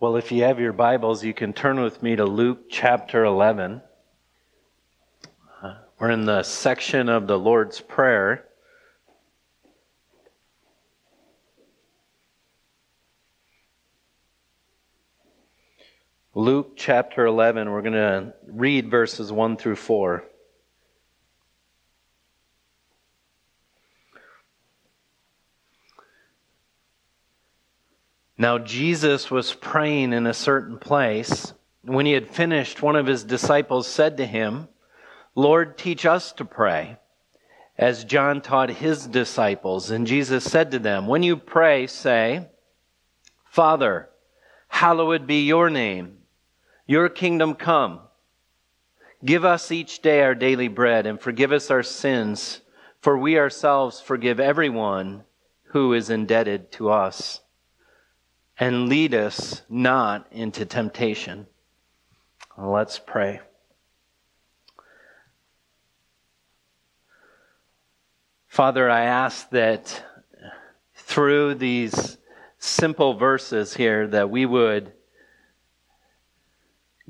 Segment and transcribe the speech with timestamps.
[0.00, 3.82] Well, if you have your Bibles, you can turn with me to Luke chapter 11.
[5.62, 8.46] Uh, we're in the section of the Lord's Prayer.
[16.34, 20.24] Luke chapter 11, we're going to read verses 1 through 4.
[28.40, 31.52] Now, Jesus was praying in a certain place.
[31.82, 34.68] When he had finished, one of his disciples said to him,
[35.34, 36.96] Lord, teach us to pray,
[37.76, 39.90] as John taught his disciples.
[39.90, 42.48] And Jesus said to them, When you pray, say,
[43.44, 44.08] Father,
[44.68, 46.20] hallowed be your name,
[46.86, 48.00] your kingdom come.
[49.22, 52.62] Give us each day our daily bread, and forgive us our sins,
[53.02, 55.24] for we ourselves forgive everyone
[55.72, 57.42] who is indebted to us
[58.60, 61.46] and lead us not into temptation.
[62.58, 63.40] Let's pray.
[68.46, 70.04] Father, I ask that
[70.94, 72.18] through these
[72.58, 74.92] simple verses here that we would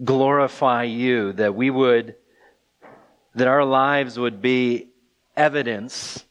[0.05, 2.14] glorify you, that we would
[3.35, 4.89] that our lives would be
[5.37, 6.25] evidence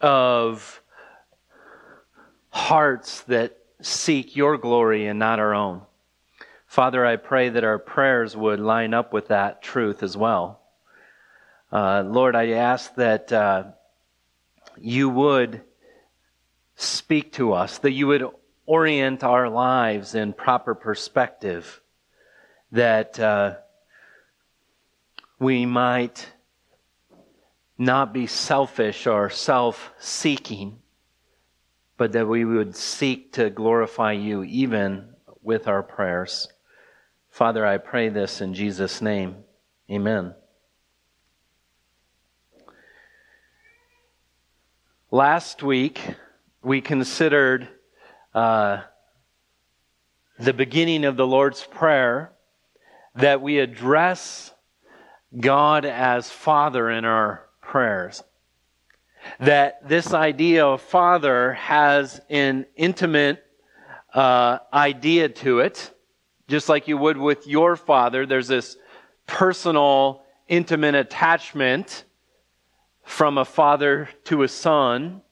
[0.00, 0.82] of
[2.50, 5.82] hearts that seek your glory and not our own.
[6.66, 10.60] Father, I pray that our prayers would line up with that truth as well.
[11.72, 13.64] Uh, Lord, I ask that uh,
[14.78, 15.62] you would
[16.76, 18.24] speak to us, that you would
[18.66, 21.80] orient our lives in proper perspective,
[22.72, 23.56] that uh,
[25.38, 26.28] we might
[27.78, 30.79] not be selfish or self seeking,
[32.00, 35.06] but that we would seek to glorify you even
[35.42, 36.48] with our prayers.
[37.28, 39.36] Father, I pray this in Jesus' name.
[39.90, 40.34] Amen.
[45.10, 46.00] Last week,
[46.62, 47.68] we considered
[48.34, 48.80] uh,
[50.38, 52.32] the beginning of the Lord's Prayer
[53.14, 54.54] that we address
[55.38, 58.22] God as Father in our prayers
[59.38, 63.44] that this idea of father has an intimate
[64.14, 65.90] uh, idea to it,
[66.48, 68.26] just like you would with your father.
[68.26, 68.76] There's this
[69.26, 72.04] personal, intimate attachment
[73.04, 75.22] from a father to a son.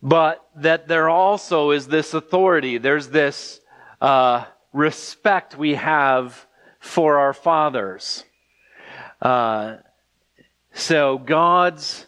[0.00, 3.60] But that there also is this authority, there's this
[4.00, 6.46] uh, respect we have
[6.80, 8.24] for our fathers.
[9.20, 9.76] Uh,
[10.72, 12.06] so God's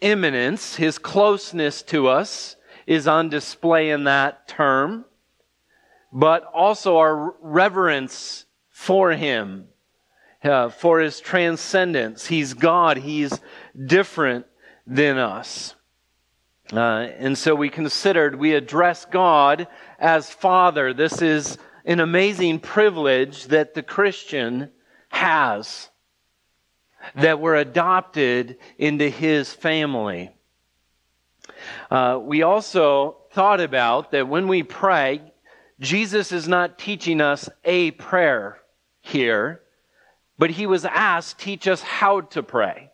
[0.00, 5.04] immanence, his closeness to us, is on display in that term,
[6.12, 9.66] but also our reverence for him,
[10.42, 12.26] uh, for his transcendence.
[12.26, 13.38] He's God, he's
[13.86, 14.46] different
[14.86, 15.74] than us.
[16.72, 20.94] Uh, and so we considered, we address God as Father.
[20.94, 24.70] This is an amazing privilege that the Christian
[25.08, 25.88] has
[27.14, 30.30] that we're adopted into his family.
[31.90, 35.20] Uh, we also thought about that when we pray,
[35.80, 38.58] Jesus is not teaching us a prayer
[39.00, 39.60] here,
[40.38, 42.90] but he was asked, teach us how to pray.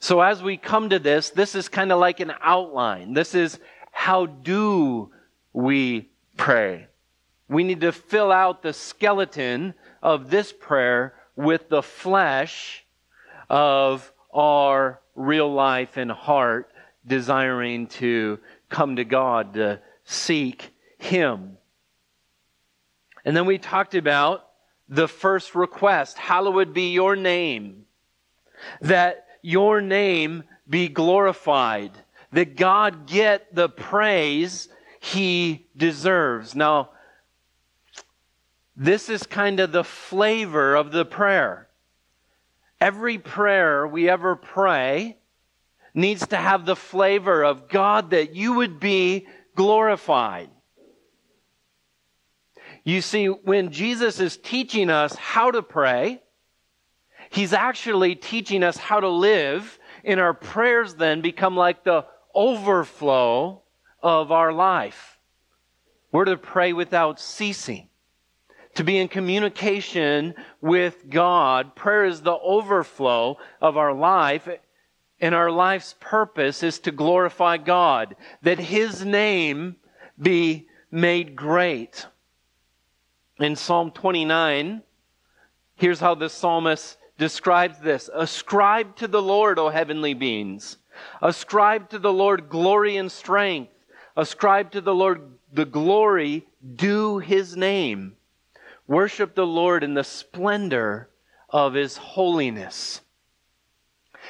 [0.00, 3.14] So as we come to this, this is kind of like an outline.
[3.14, 3.58] This is
[3.90, 5.10] how do
[5.52, 6.88] we pray?
[7.48, 12.83] We need to fill out the skeleton of this prayer with the flesh
[13.48, 16.72] of our real life and heart
[17.06, 18.38] desiring to
[18.68, 21.58] come to God, to seek Him.
[23.24, 24.48] And then we talked about
[24.88, 27.84] the first request Hallowed be your name.
[28.80, 31.92] That your name be glorified.
[32.32, 34.68] That God get the praise
[35.00, 36.54] He deserves.
[36.54, 36.90] Now,
[38.76, 41.68] this is kind of the flavor of the prayer.
[42.84, 45.16] Every prayer we ever pray
[45.94, 49.26] needs to have the flavor of God that you would be
[49.56, 50.50] glorified.
[52.84, 56.20] You see, when Jesus is teaching us how to pray,
[57.30, 62.04] he's actually teaching us how to live, and our prayers then become like the
[62.34, 63.62] overflow
[64.02, 65.18] of our life.
[66.12, 67.88] We're to pray without ceasing
[68.74, 71.74] to be in communication with God.
[71.74, 74.48] Prayer is the overflow of our life,
[75.20, 79.76] and our life's purpose is to glorify God, that His name
[80.20, 82.06] be made great.
[83.38, 84.82] In Psalm 29,
[85.76, 90.78] here's how the psalmist describes this Ascribe to the Lord, O heavenly beings.
[91.20, 93.72] Ascribe to the Lord glory and strength.
[94.16, 95.22] Ascribe to the Lord
[95.52, 96.46] the glory
[96.76, 98.16] due his name.
[98.86, 101.08] Worship the Lord in the splendor
[101.48, 103.00] of his holiness.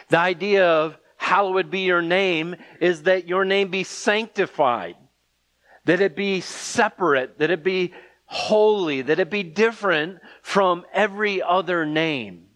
[0.09, 4.97] The idea of hallowed be your name is that your name be sanctified,
[5.85, 7.95] that it be separate, that it be
[8.27, 12.47] holy, that it be different from every other name.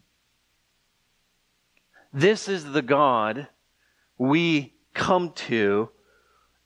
[2.12, 3.48] This is the God
[4.16, 5.90] we come to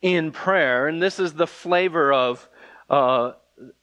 [0.00, 2.48] in prayer, and this is the flavor of,
[2.90, 3.32] uh,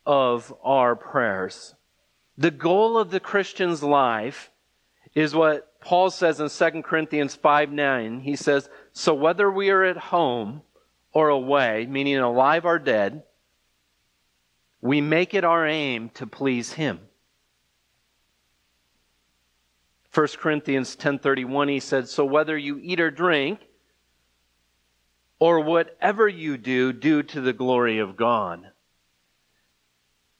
[0.06, 1.76] of our prayers.
[2.38, 4.52] The goal of the Christian's life
[5.14, 8.22] is what Paul says in 2 Corinthians 5 9.
[8.22, 10.62] He says, So whether we are at home
[11.12, 13.24] or away, meaning alive or dead,
[14.82, 17.00] we make it our aim to please him.
[20.14, 23.68] 1 Corinthians 10:31 he said, "So whether you eat or drink
[25.38, 28.72] or whatever you do, do to the glory of God."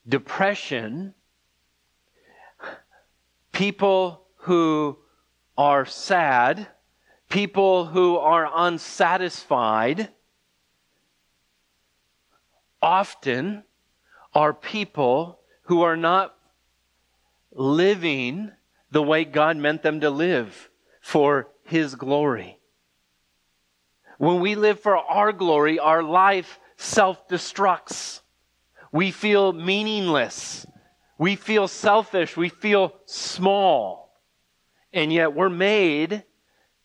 [0.10, 1.14] Depression
[3.60, 4.98] people who
[5.58, 6.66] are sad,
[7.28, 10.08] people who are unsatisfied
[12.82, 13.64] often
[14.34, 16.34] are people who are not
[17.52, 18.50] living
[18.92, 20.70] the way God meant them to live
[21.02, 22.60] for His glory.
[24.18, 28.22] When we live for our glory, our life self destructs.
[28.92, 30.66] We feel meaningless.
[31.18, 32.36] We feel selfish.
[32.36, 34.20] We feel small.
[34.94, 36.24] And yet we're made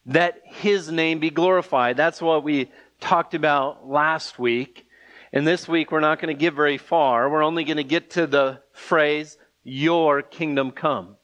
[0.07, 1.97] that His name be glorified.
[1.97, 2.71] That's what we
[3.01, 4.87] talked about last week.
[5.33, 7.31] And this week we're not going to get very far.
[7.31, 11.17] We're only going to get to the phrase, Your kingdom come.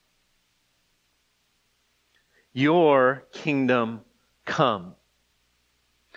[2.53, 4.01] Your kingdom
[4.45, 4.95] come.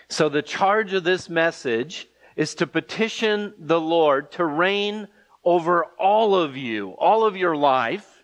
[0.09, 5.07] So, the charge of this message is to petition the Lord to reign
[5.43, 8.23] over all of you, all of your life,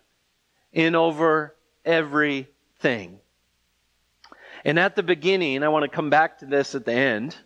[0.72, 1.54] and over
[1.84, 3.18] everything.
[4.64, 7.36] And at the beginning, I want to come back to this at the end.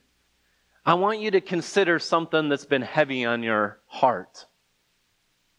[0.87, 4.47] I want you to consider something that's been heavy on your heart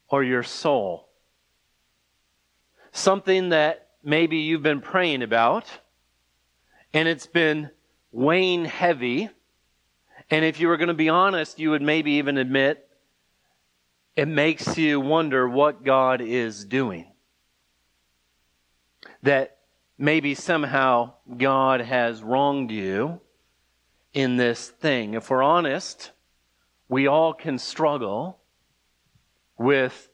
[0.07, 1.07] or your soul.
[2.91, 5.65] Something that maybe you've been praying about
[6.93, 7.69] and it's been
[8.11, 9.29] weighing heavy.
[10.30, 12.88] And if you were going to be honest, you would maybe even admit
[14.16, 17.12] it makes you wonder what God is doing.
[19.24, 19.57] That
[19.98, 23.19] maybe somehow God has wronged you
[24.13, 25.13] in this thing.
[25.13, 26.12] If we're honest,
[26.88, 28.39] we all can struggle
[29.57, 30.10] with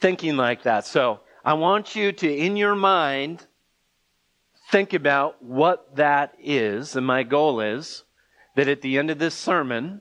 [0.00, 0.84] thinking like that.
[0.86, 3.46] So, I want you to, in your mind,
[4.70, 6.96] think about what that is.
[6.96, 8.04] And my goal is
[8.54, 10.00] that at the end of this sermon,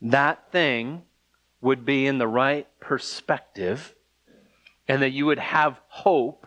[0.00, 1.02] that thing
[1.60, 3.94] would be in the right perspective
[4.88, 6.46] and that you would have hope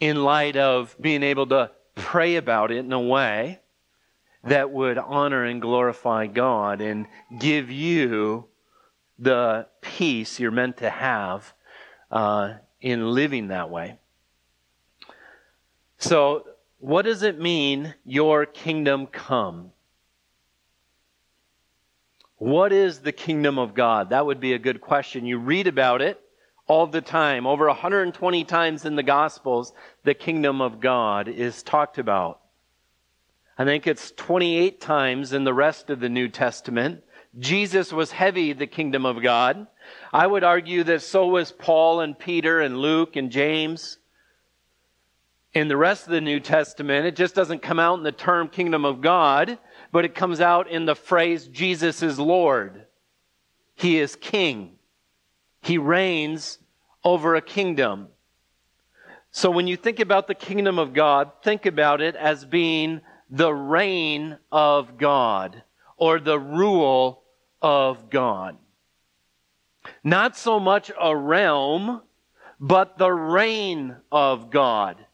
[0.00, 3.60] in light of being able to pray about it in a way
[4.44, 7.06] that would honor and glorify God and
[7.38, 8.46] give you
[9.18, 11.52] the peace you're meant to have
[12.10, 13.98] uh, in living that way.
[15.98, 16.46] So,
[16.78, 19.72] what does it mean, your kingdom come?
[22.36, 24.10] What is the kingdom of God?
[24.10, 25.26] That would be a good question.
[25.26, 26.20] You read about it
[26.68, 27.46] all the time.
[27.46, 29.72] Over 120 times in the Gospels,
[30.04, 32.40] the kingdom of God is talked about.
[33.56, 37.02] I think it's 28 times in the rest of the New Testament.
[37.40, 39.66] Jesus was heavy the kingdom of God.
[40.12, 43.98] I would argue that so was Paul and Peter and Luke and James.
[45.58, 48.48] In the rest of the New Testament, it just doesn't come out in the term
[48.48, 49.58] kingdom of God,
[49.90, 52.86] but it comes out in the phrase Jesus is Lord.
[53.74, 54.76] He is king.
[55.60, 56.60] He reigns
[57.02, 58.06] over a kingdom.
[59.32, 63.52] So when you think about the kingdom of God, think about it as being the
[63.52, 65.64] reign of God
[65.96, 67.24] or the rule
[67.60, 68.56] of God.
[70.04, 72.02] Not so much a realm,
[72.60, 75.04] but the reign of God.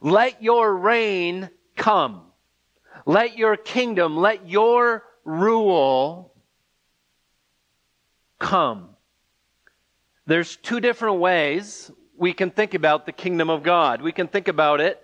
[0.00, 2.22] Let your reign come.
[3.06, 6.32] Let your kingdom, let your rule
[8.38, 8.90] come.
[10.26, 14.00] There's two different ways we can think about the kingdom of God.
[14.00, 15.00] We can think about it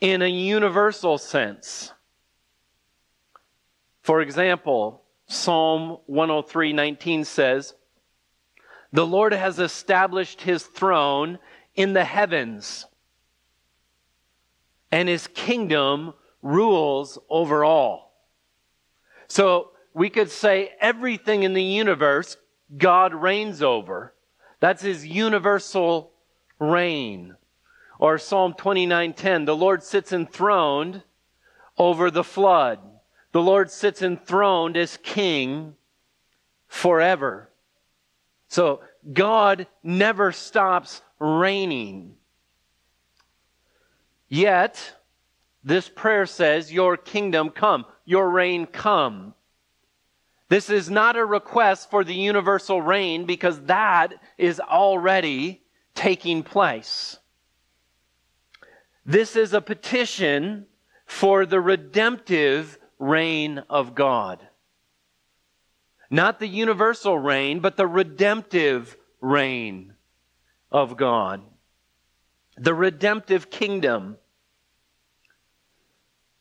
[0.00, 1.92] in a universal sense.
[4.02, 7.74] For example, Psalm 103:19 says,
[8.92, 11.38] The Lord has established his throne
[11.74, 12.86] in the heavens,
[14.96, 18.14] and his kingdom rules over all.
[19.28, 22.38] So we could say everything in the universe
[22.78, 24.14] God reigns over.
[24.58, 26.12] That's his universal
[26.58, 27.36] reign.
[27.98, 31.02] Or Psalm 29:10, the Lord sits enthroned
[31.76, 32.78] over the flood.
[33.32, 35.76] The Lord sits enthroned as king
[36.68, 37.50] forever.
[38.48, 38.80] So
[39.12, 42.16] God never stops reigning.
[44.28, 44.94] Yet,
[45.62, 49.34] this prayer says, Your kingdom come, your reign come.
[50.48, 55.62] This is not a request for the universal reign because that is already
[55.94, 57.18] taking place.
[59.04, 60.66] This is a petition
[61.04, 64.46] for the redemptive reign of God.
[66.10, 69.94] Not the universal reign, but the redemptive reign
[70.70, 71.42] of God.
[72.56, 74.16] The redemptive kingdom.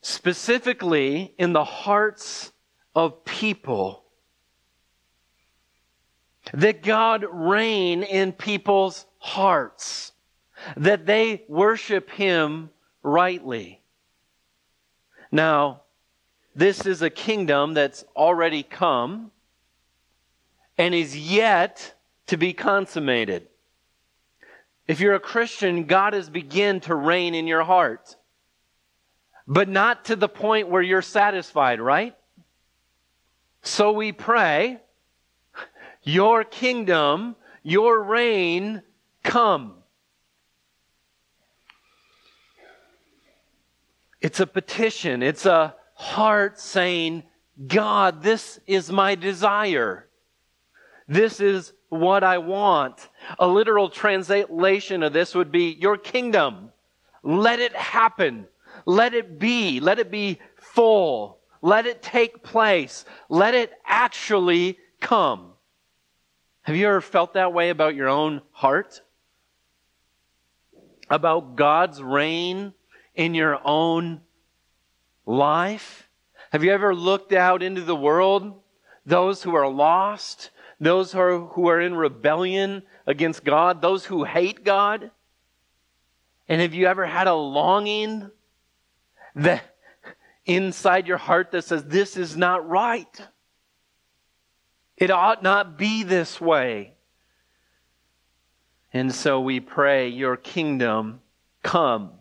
[0.01, 2.51] Specifically in the hearts
[2.95, 4.03] of people.
[6.53, 10.11] That God reign in people's hearts.
[10.77, 12.69] That they worship Him
[13.03, 13.81] rightly.
[15.31, 15.81] Now,
[16.55, 19.31] this is a kingdom that's already come
[20.77, 21.93] and is yet
[22.27, 23.47] to be consummated.
[24.87, 28.15] If you're a Christian, God has begun to reign in your heart.
[29.47, 32.15] But not to the point where you're satisfied, right?
[33.61, 34.79] So we pray,
[36.05, 38.83] Your kingdom, your reign
[39.23, 39.73] come.
[44.21, 47.23] It's a petition, it's a heart saying,
[47.67, 50.07] God, this is my desire.
[51.07, 53.09] This is what I want.
[53.39, 56.71] A literal translation of this would be, Your kingdom,
[57.23, 58.47] let it happen.
[58.85, 59.79] Let it be.
[59.79, 61.39] Let it be full.
[61.61, 63.05] Let it take place.
[63.29, 65.53] Let it actually come.
[66.61, 69.01] Have you ever felt that way about your own heart?
[71.09, 72.73] About God's reign
[73.15, 74.21] in your own
[75.25, 76.07] life?
[76.51, 78.61] Have you ever looked out into the world?
[79.05, 84.23] Those who are lost, those who are, who are in rebellion against God, those who
[84.23, 85.11] hate God?
[86.47, 88.29] And have you ever had a longing
[89.35, 89.63] that
[90.45, 93.21] inside your heart that says, This is not right?
[94.97, 96.93] It ought not be this way.
[98.93, 101.21] And so we pray, Your kingdom
[101.63, 102.11] come.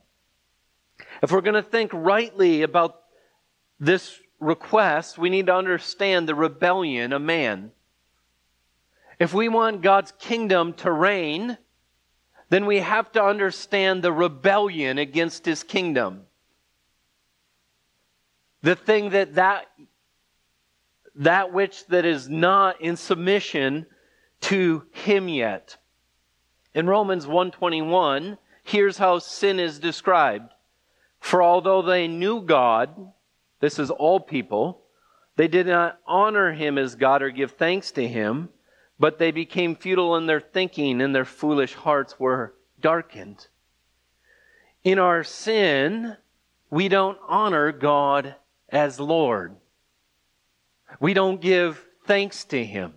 [1.22, 3.00] If we're going to think rightly about
[3.78, 7.72] this request, we need to understand the rebellion of man.
[9.24, 11.56] If we want God's kingdom to reign,
[12.50, 16.24] then we have to understand the rebellion against his kingdom.
[18.60, 19.64] The thing that that
[21.14, 23.86] that which that is not in submission
[24.42, 25.78] to him yet.
[26.74, 30.52] In Romans 121, here's how sin is described.
[31.18, 33.10] For although they knew God,
[33.60, 34.82] this is all people,
[35.36, 38.50] they did not honor him as God or give thanks to him,
[38.98, 43.46] but they became futile in their thinking, and their foolish hearts were darkened.
[44.82, 46.16] In our sin,
[46.70, 48.36] we don't honor God
[48.68, 49.56] as Lord.
[51.00, 52.94] We don't give thanks to Him.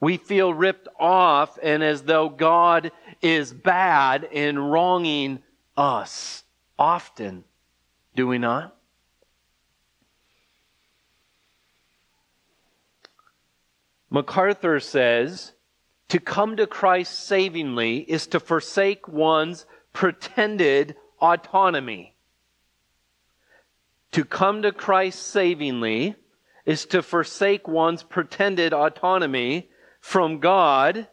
[0.00, 5.42] We feel ripped off and as though God is bad in wronging
[5.76, 6.44] us
[6.78, 7.44] often,
[8.14, 8.76] do we not?
[14.14, 15.54] MacArthur says,
[16.08, 22.14] to come to Christ savingly is to forsake one's pretended autonomy.
[24.12, 26.14] To come to Christ savingly
[26.64, 29.68] is to forsake one's pretended autonomy
[29.98, 31.08] from God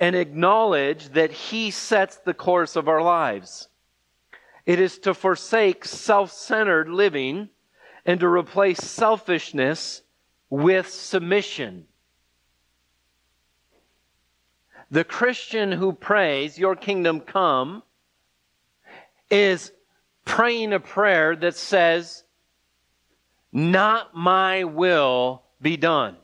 [0.00, 3.68] and acknowledge that He sets the course of our lives.
[4.64, 7.50] It is to forsake self centered living
[8.06, 10.00] and to replace selfishness
[10.48, 11.88] with submission.
[14.90, 17.82] The Christian who prays, Your kingdom come,
[19.30, 19.72] is
[20.24, 22.24] praying a prayer that says,
[23.52, 26.16] Not my will be done.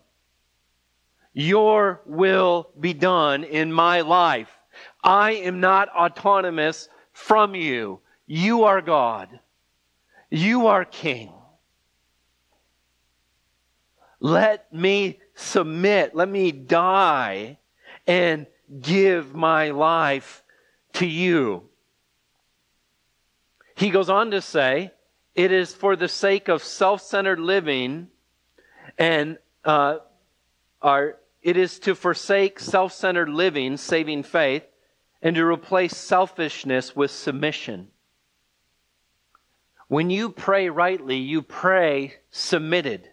[1.35, 4.50] Your will be done in my life.
[5.02, 8.00] I am not autonomous from you.
[8.26, 9.40] You are God.
[10.31, 11.33] You are King.
[14.21, 16.14] Let me submit.
[16.14, 17.59] Let me die
[18.07, 18.47] and
[18.80, 20.42] give my life
[20.94, 21.64] to you.
[23.74, 24.92] He goes on to say,
[25.34, 28.08] it is for the sake of self centered living
[28.98, 29.98] and uh,
[30.80, 34.64] our, it is to forsake self centered living, saving faith,
[35.22, 37.88] and to replace selfishness with submission.
[39.88, 43.08] When you pray rightly, you pray submitted.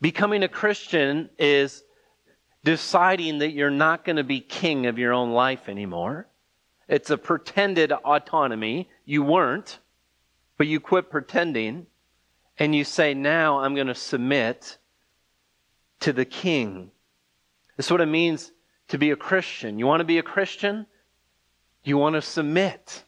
[0.00, 1.82] Becoming a Christian is
[2.64, 6.26] deciding that you're not going to be king of your own life anymore.
[6.88, 8.88] It's a pretended autonomy.
[9.04, 9.78] You weren't,
[10.56, 11.86] but you quit pretending
[12.58, 14.78] and you say, Now I'm going to submit
[16.00, 16.90] to the king.
[17.76, 18.52] That's what it means
[18.88, 19.78] to be a Christian.
[19.78, 20.86] You want to be a Christian?
[21.82, 23.04] You want to submit.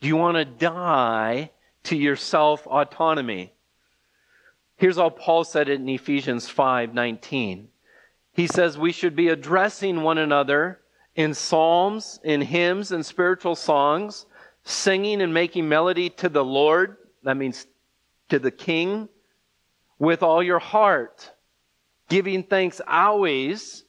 [0.00, 1.50] You want to die
[1.84, 3.52] to your self autonomy.
[4.76, 7.68] Here's all Paul said in Ephesians 5:19.
[8.34, 10.80] He says we should be addressing one another
[11.14, 14.26] in psalms, in hymns and spiritual songs,
[14.64, 16.96] singing and making melody to the Lord.
[17.22, 17.66] That means
[18.30, 19.08] to the King
[20.00, 21.30] with all your heart,
[22.08, 23.84] giving thanks always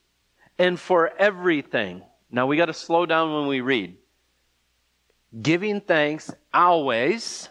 [0.60, 2.04] and for everything.
[2.30, 3.98] Now we got to slow down when we read.
[5.42, 7.50] Giving thanks always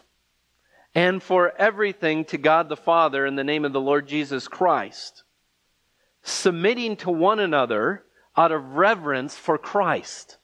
[0.95, 5.24] and for everything to God the Father in the name of the Lord Jesus Christ.
[6.27, 8.03] Submitting to one another
[8.35, 10.37] out of reverence for Christ.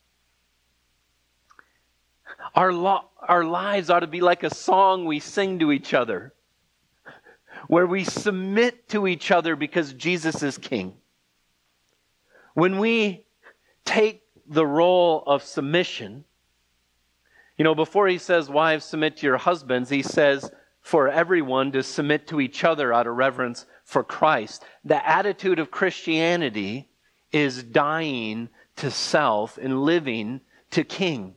[2.53, 6.33] Our, lo- our lives ought to be like a song we sing to each other,
[7.65, 10.93] where we submit to each other because Jesus is King.
[12.53, 13.25] When we
[13.83, 16.25] take the role of submission,
[17.57, 21.83] you know, before he says, Wives, submit to your husbands, he says, for everyone to
[21.83, 24.63] submit to each other out of reverence for Christ.
[24.83, 26.89] The attitude of Christianity
[27.31, 30.41] is dying to self and living
[30.72, 31.35] to King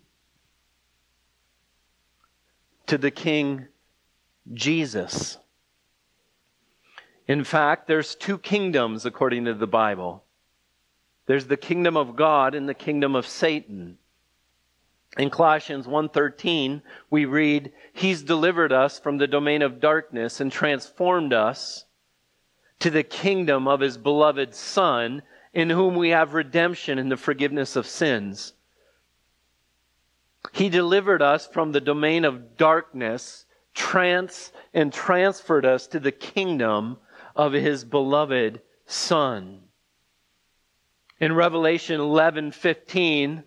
[2.86, 3.66] to the King
[4.52, 5.38] Jesus.
[7.26, 10.24] In fact, there's two kingdoms according to the Bible.
[11.26, 13.96] There's the kingdom of God and the kingdom of Satan.
[15.16, 21.32] In Colossians 1:13, we read, "He's delivered us from the domain of darkness and transformed
[21.32, 21.84] us
[22.80, 25.22] to the kingdom of his beloved Son,
[25.52, 28.54] in whom we have redemption and the forgiveness of sins."
[30.52, 36.98] He delivered us from the domain of darkness, trans and transferred us to the kingdom
[37.36, 39.62] of his beloved son.
[41.20, 43.44] In Revelation 11:15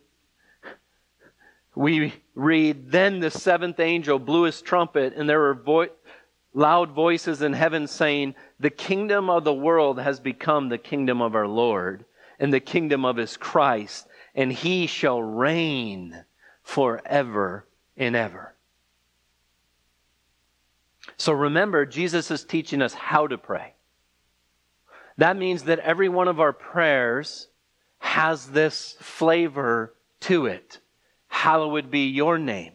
[1.78, 5.90] we read then the seventh angel blew his trumpet and there were vo-
[6.54, 11.36] loud voices in heaven saying the kingdom of the world has become the kingdom of
[11.36, 12.04] our Lord
[12.40, 16.24] and the kingdom of his Christ and he shall reign
[16.64, 18.56] forever and ever.
[21.16, 23.74] So remember, Jesus is teaching us how to pray.
[25.18, 27.48] That means that every one of our prayers
[28.00, 30.80] has this flavor to it.
[31.38, 32.74] Hallowed be your name.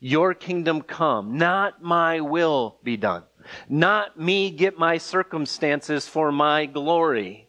[0.00, 1.38] Your kingdom come.
[1.38, 3.24] Not my will be done.
[3.70, 7.48] Not me get my circumstances for my glory.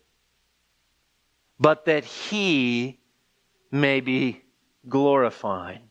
[1.60, 3.02] But that he
[3.72, 4.42] may be
[4.88, 5.82] glorified.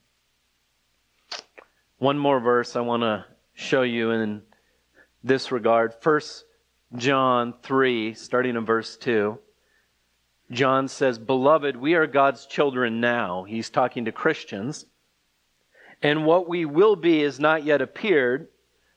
[1.98, 4.40] One more verse I want to show you in
[5.22, 5.92] this regard.
[6.00, 6.46] First
[6.96, 9.38] John 3, starting in verse 2.
[10.50, 13.44] John says, Beloved, we are God's children now.
[13.44, 14.86] He's talking to Christians.
[16.02, 18.48] And what we will be is not yet appeared,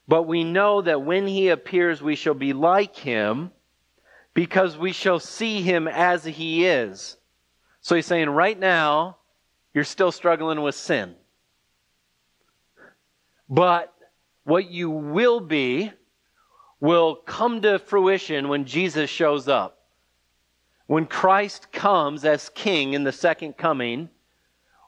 [0.08, 3.52] but we know that when he appears, we shall be like him
[4.34, 7.18] because we shall see him as he is.
[7.82, 9.18] So he's saying, right now,
[9.74, 11.16] you're still struggling with sin.
[13.48, 13.94] But
[14.44, 15.92] what you will be
[16.80, 19.79] will come to fruition when Jesus shows up.
[20.90, 24.10] When Christ comes as king in the second coming,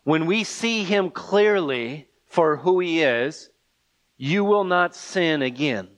[0.04, 3.52] when we see him clearly for who he is,
[4.18, 5.90] you will not sin again.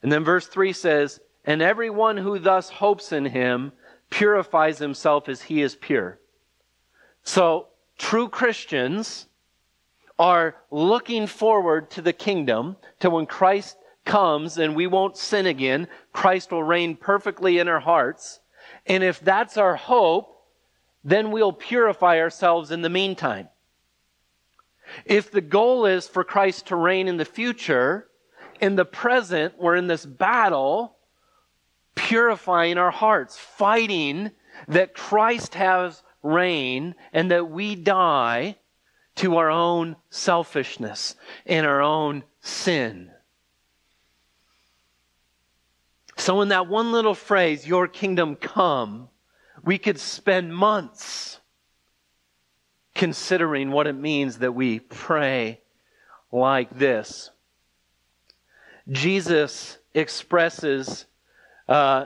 [0.00, 3.72] And then verse 3 says, And everyone who thus hopes in him
[4.10, 6.20] purifies himself as he is pure.
[7.24, 7.66] So,
[7.98, 9.26] true Christians
[10.20, 15.88] are looking forward to the kingdom, to when Christ comes and we won't sin again.
[16.12, 18.40] Christ will reign perfectly in our hearts.
[18.86, 20.36] And if that's our hope,
[21.04, 23.48] then we'll purify ourselves in the meantime.
[25.04, 28.08] If the goal is for Christ to reign in the future,
[28.60, 30.96] in the present, we're in this battle
[31.94, 34.30] purifying our hearts, fighting
[34.68, 38.56] that Christ has reign and that we die
[39.16, 41.14] to our own selfishness
[41.46, 43.10] and our own sin.
[46.20, 49.08] So, in that one little phrase, Your kingdom come,
[49.64, 51.40] we could spend months
[52.94, 55.62] considering what it means that we pray
[56.30, 57.30] like this.
[58.90, 61.06] Jesus expresses
[61.70, 62.04] uh,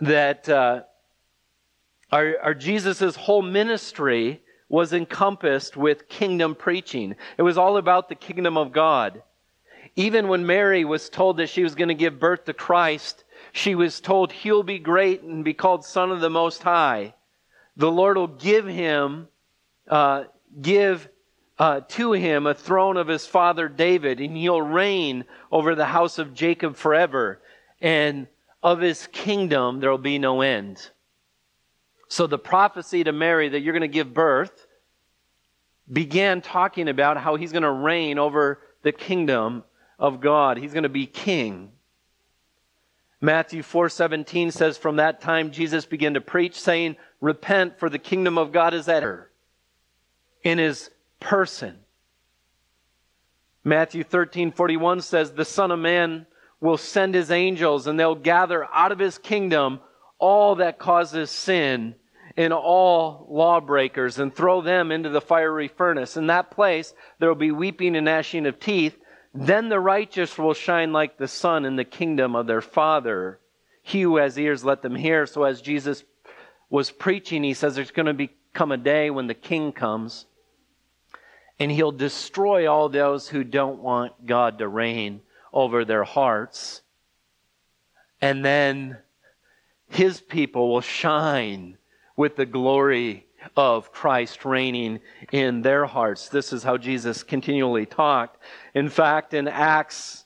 [0.00, 0.82] that uh,
[2.10, 7.14] our, our Jesus' whole ministry was encompassed with kingdom preaching.
[7.38, 9.22] It was all about the kingdom of God.
[9.96, 13.74] Even when Mary was told that she was going to give birth to Christ, she
[13.74, 17.14] was told he'll be great and be called Son of the Most High.
[17.78, 19.28] The Lord will give him,
[19.88, 20.24] uh,
[20.60, 21.08] give
[21.58, 26.18] uh, to him a throne of his father David, and he'll reign over the house
[26.18, 27.40] of Jacob forever.
[27.80, 28.26] And
[28.62, 30.90] of his kingdom there will be no end.
[32.08, 34.66] So the prophecy to Mary that you're going to give birth
[35.90, 39.64] began talking about how he's going to reign over the kingdom
[39.98, 40.58] of God.
[40.58, 41.72] He's going to be king.
[43.20, 48.36] Matthew 4:17 says from that time Jesus began to preach saying, "Repent for the kingdom
[48.38, 49.30] of God is at her."
[50.42, 51.78] In his person.
[53.64, 56.26] Matthew 13:41 says, "The Son of Man
[56.60, 59.80] will send his angels and they'll gather out of his kingdom
[60.18, 61.94] all that causes sin
[62.36, 66.16] and all lawbreakers and throw them into the fiery furnace.
[66.16, 68.96] In that place there will be weeping and gnashing of teeth.
[69.36, 73.38] Then the righteous will shine like the sun in the kingdom of their Father.
[73.82, 75.26] He who has ears, let them hear.
[75.26, 76.04] So as Jesus
[76.70, 80.24] was preaching, he says there's going to come a day when the king comes
[81.58, 85.20] and he'll destroy all those who don't want God to reign
[85.52, 86.80] over their hearts.
[88.20, 88.98] And then
[89.88, 91.76] his people will shine
[92.16, 93.25] with the glory
[93.56, 95.00] of Christ reigning
[95.32, 96.28] in their hearts.
[96.28, 98.42] This is how Jesus continually talked.
[98.74, 100.24] In fact, in Acts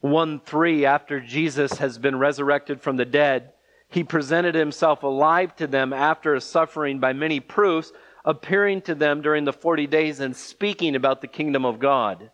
[0.00, 3.52] 1 3, after Jesus has been resurrected from the dead,
[3.88, 7.92] he presented himself alive to them after suffering by many proofs,
[8.24, 12.30] appearing to them during the 40 days and speaking about the kingdom of God.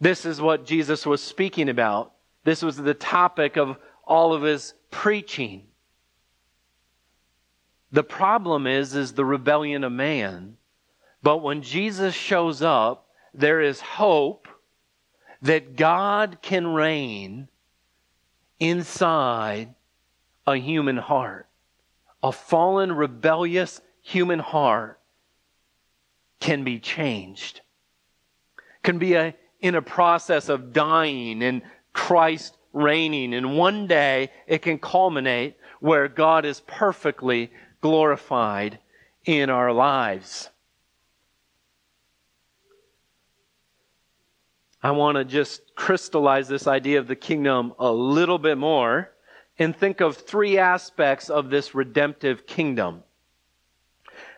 [0.00, 2.12] This is what Jesus was speaking about.
[2.44, 5.66] This was the topic of all of his preaching.
[7.92, 10.56] The problem is is the rebellion of man.
[11.22, 14.48] But when Jesus shows up, there is hope
[15.42, 17.48] that God can reign
[18.58, 19.74] inside
[20.46, 21.48] a human heart.
[22.22, 25.00] A fallen, rebellious human heart
[26.38, 27.60] can be changed.
[28.82, 33.34] Can be a, in a process of dying and Christ reigning.
[33.34, 37.50] And one day it can culminate where God is perfectly
[37.80, 38.78] glorified
[39.24, 40.50] in our lives.
[44.82, 49.10] I want to just crystallize this idea of the kingdom a little bit more
[49.58, 53.02] and think of three aspects of this redemptive kingdom.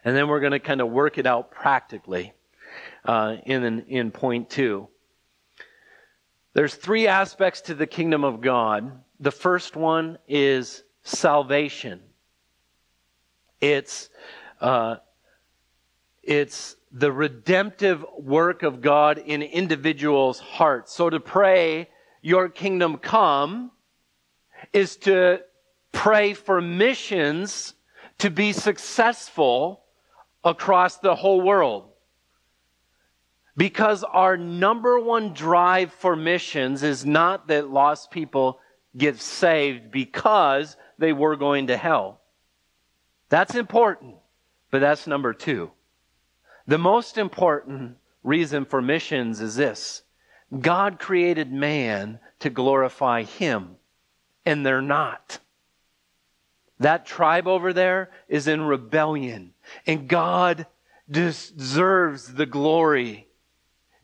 [0.05, 2.33] And then we're going to kind of work it out practically
[3.05, 4.89] uh, in, in point two.
[6.55, 9.01] There's three aspects to the kingdom of God.
[9.21, 12.01] The first one is salvation.
[13.63, 14.11] It's,
[14.61, 14.97] uh,
[16.23, 20.93] it's the redemptive work of God in individuals' hearts.
[20.93, 21.89] So to pray,
[22.23, 23.71] Your kingdom come,
[24.73, 25.41] is to
[25.93, 27.75] pray for missions
[28.19, 29.85] to be successful
[30.45, 31.89] across the whole world.
[33.57, 38.59] Because our number one drive for missions is not that lost people
[38.97, 42.22] get saved because they were going to hell.
[43.33, 44.17] That's important,
[44.71, 45.71] but that's number two.
[46.67, 50.03] The most important reason for missions is this
[50.61, 53.77] God created man to glorify him,
[54.45, 55.39] and they're not.
[56.79, 59.55] That tribe over there is in rebellion,
[59.87, 60.67] and God
[61.11, 63.29] deserves the glory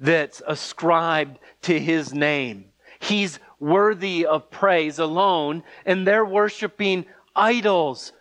[0.00, 2.70] that's ascribed to his name.
[2.98, 7.04] He's worthy of praise alone, and they're worshiping
[7.36, 8.14] idols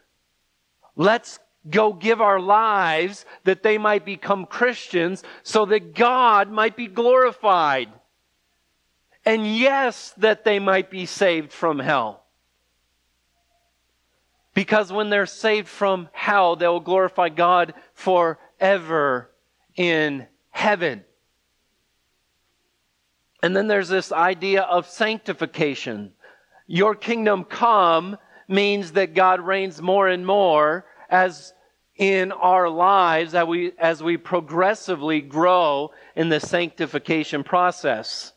[0.98, 6.88] Let's go give our lives that they might become Christians so that God might be
[6.88, 7.90] glorified.
[9.24, 12.24] And yes, that they might be saved from hell.
[14.54, 19.30] Because when they're saved from hell, they will glorify God forever
[19.76, 21.04] in heaven.
[23.44, 26.14] And then there's this idea of sanctification.
[26.66, 31.54] your kingdom come means that God reigns more and more as
[31.98, 38.34] in our lives as we, as we progressively grow in the sanctification process.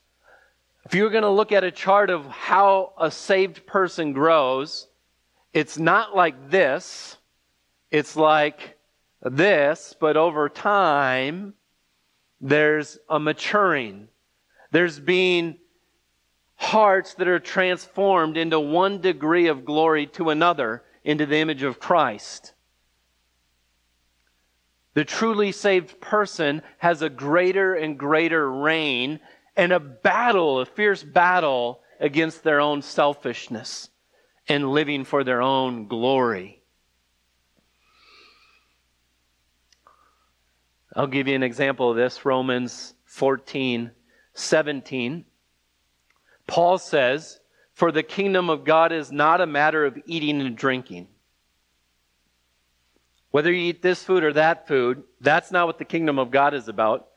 [0.86, 4.88] If you're going to look at a chart of how a saved person grows,
[5.52, 7.16] it's not like this.
[7.90, 8.78] It's like
[9.22, 11.54] this, but over time,
[12.40, 14.08] there's a maturing.
[14.70, 15.58] There's being
[16.56, 21.80] hearts that are transformed into one degree of glory to another, into the image of
[21.80, 22.52] Christ.
[24.94, 29.20] The truly saved person has a greater and greater reign
[29.56, 33.90] and a battle, a fierce battle against their own selfishness
[34.48, 36.62] and living for their own glory.
[40.96, 43.92] I'll give you an example of this Romans 14
[44.32, 45.24] 17.
[46.46, 47.40] Paul says,
[47.74, 51.08] For the kingdom of God is not a matter of eating and drinking
[53.30, 56.54] whether you eat this food or that food, that's not what the kingdom of God
[56.54, 57.08] is about.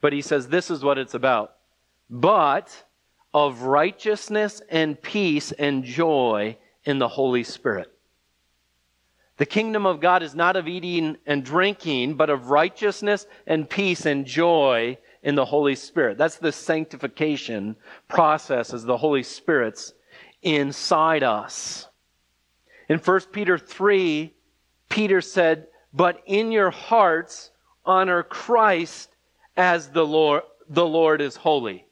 [0.00, 1.54] But he says this is what it's about.
[2.10, 2.84] But
[3.32, 7.90] of righteousness and peace and joy in the Holy Spirit.
[9.38, 14.04] The kingdom of God is not of eating and drinking, but of righteousness and peace
[14.04, 16.18] and joy in the Holy Spirit.
[16.18, 17.76] That's the sanctification
[18.08, 19.94] process as the Holy Spirit's
[20.42, 21.88] inside us.
[22.88, 24.34] In 1 Peter 3,
[24.92, 27.50] Peter said, But in your hearts
[27.82, 29.08] honor Christ
[29.56, 31.86] as the Lord, the Lord is holy.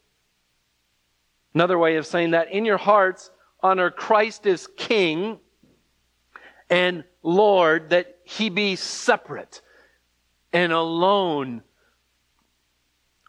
[1.55, 3.31] Another way of saying that, in your hearts
[3.63, 5.39] honor Christ as King
[6.69, 9.63] and Lord, that he be separate
[10.53, 11.63] and alone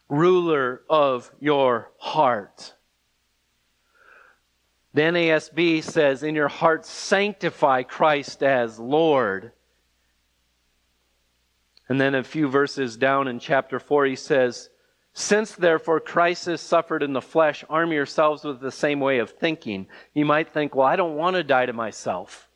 [0.09, 2.75] ruler of your heart.
[4.93, 9.53] The NASB says, In your heart, sanctify Christ as Lord.
[11.91, 14.69] And then a few verses down in chapter 4, he says,
[15.11, 19.31] Since therefore Christ has suffered in the flesh, arm yourselves with the same way of
[19.31, 19.87] thinking.
[20.13, 22.47] You might think, Well, I don't want to die to myself.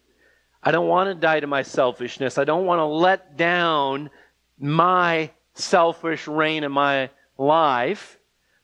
[0.64, 2.38] I don't want to die to my selfishness.
[2.38, 4.10] I don't want to let down
[4.58, 8.18] my selfish reign in my life.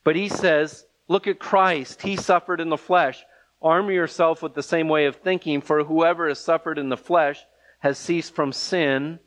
[0.06, 2.02] But he says, Look at Christ.
[2.02, 3.22] He suffered in the flesh.
[3.62, 7.44] Arm yourself with the same way of thinking, for whoever has suffered in the flesh
[7.80, 9.20] has ceased from sin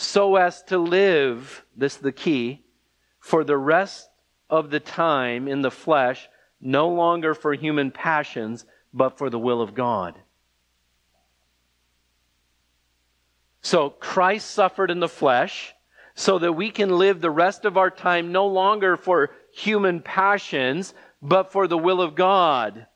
[0.00, 2.64] so as to live, this is the key,
[3.18, 4.08] for the rest
[4.48, 6.28] of the time in the flesh,
[6.60, 10.18] no longer for human passions, but for the will of God.
[13.60, 15.74] So Christ suffered in the flesh
[16.14, 20.94] so that we can live the rest of our time no longer for human passions,
[21.20, 22.86] but for the will of God.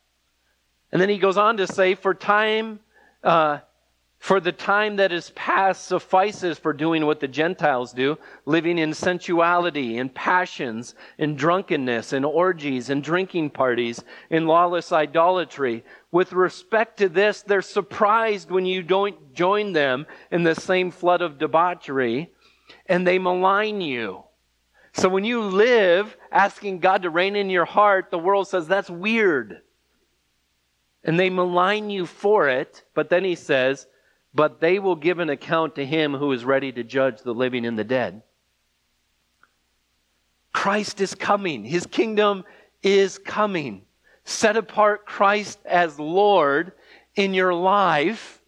[0.91, 2.79] And then he goes on to say, for time,
[3.23, 3.59] uh,
[4.19, 8.93] for the time that is past suffices for doing what the Gentiles do, living in
[8.93, 15.83] sensuality and passions and drunkenness and orgies and drinking parties in lawless idolatry.
[16.11, 21.21] With respect to this, they're surprised when you don't join them in the same flood
[21.21, 22.31] of debauchery
[22.87, 24.23] and they malign you.
[24.93, 28.89] So when you live asking God to reign in your heart, the world says that's
[28.89, 29.61] weird.
[31.03, 33.85] And they malign you for it, but then he says,
[34.35, 37.65] but they will give an account to him who is ready to judge the living
[37.65, 38.21] and the dead.
[40.51, 41.63] Christ is coming.
[41.63, 42.43] His kingdom
[42.83, 43.83] is coming.
[44.25, 46.73] Set apart Christ as Lord
[47.15, 48.41] in your life.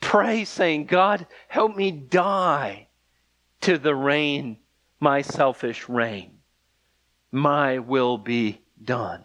[0.00, 2.88] Pray, saying, God, help me die
[3.60, 4.58] to the reign,
[4.98, 6.38] my selfish reign.
[7.30, 9.22] My will be done.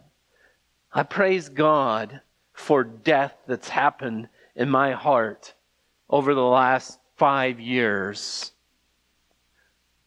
[0.94, 2.22] I praise God
[2.54, 5.54] for death that's happened in my heart
[6.10, 8.52] over the last five years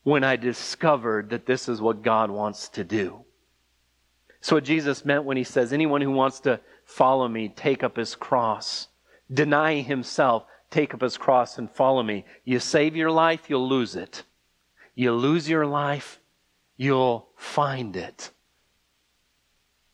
[0.02, 3.24] when I discovered that this is what God wants to do.
[4.40, 7.96] So, what Jesus meant when he says, Anyone who wants to follow me, take up
[7.96, 8.88] his cross,
[9.32, 12.24] deny himself, take up his cross, and follow me.
[12.44, 14.24] You save your life, you'll lose it.
[14.94, 16.20] You lose your life,
[16.76, 18.30] you'll find it.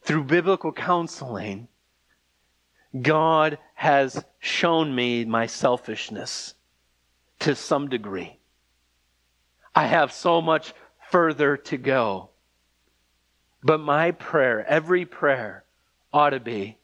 [0.02, 1.68] Through biblical counseling,
[3.00, 6.54] God has shown me my selfishness
[7.40, 8.38] to some degree.
[9.74, 10.72] I have so much
[11.10, 12.30] further to go.
[13.62, 15.64] But my prayer, every prayer,
[16.12, 16.78] ought to be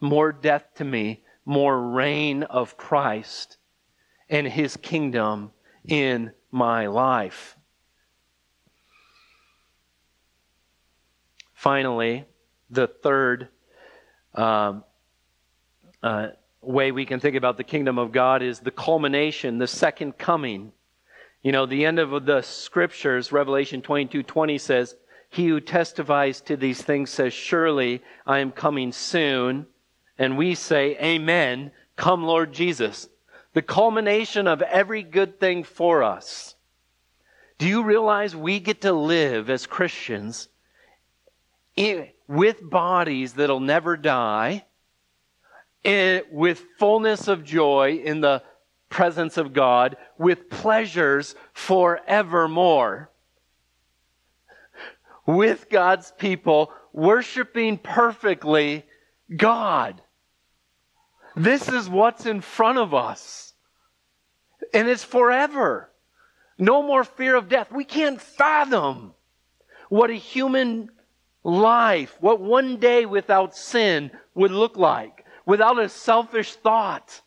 [0.00, 3.58] more death to me, more reign of Christ
[4.28, 5.50] and his kingdom
[5.84, 7.56] in my life.
[11.52, 12.24] Finally,
[12.70, 13.48] the third
[14.34, 14.84] um,
[16.02, 16.28] uh,
[16.62, 20.72] way we can think about the kingdom of God is the culmination, the second coming.
[21.42, 24.96] You know, the end of the scriptures, Revelation 22 20 says,
[25.30, 29.66] He who testifies to these things says, Surely I am coming soon.
[30.18, 31.72] And we say, Amen.
[31.96, 33.08] Come, Lord Jesus.
[33.52, 36.54] The culmination of every good thing for us.
[37.58, 40.48] Do you realize we get to live as Christians
[42.30, 44.64] with bodies that'll never die?
[45.84, 48.42] in, with fullness of joy in the
[48.88, 53.10] presence of God, with pleasures forevermore.
[55.26, 58.84] With God's people, worshiping perfectly
[59.34, 60.02] God.
[61.36, 63.54] This is what's in front of us.
[64.74, 65.90] And it's forever.
[66.58, 67.70] No more fear of death.
[67.70, 69.14] We can't fathom
[69.88, 70.90] what a human
[71.44, 77.22] life, what one day without sin would look like without a selfish thought,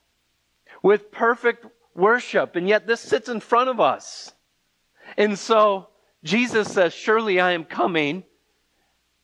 [0.81, 2.55] with perfect worship.
[2.55, 4.31] And yet this sits in front of us.
[5.17, 5.89] And so
[6.23, 8.23] Jesus says, Surely I am coming.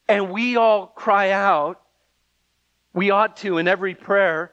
[0.10, 1.80] And we all cry out,
[2.94, 4.52] we ought to in every prayer,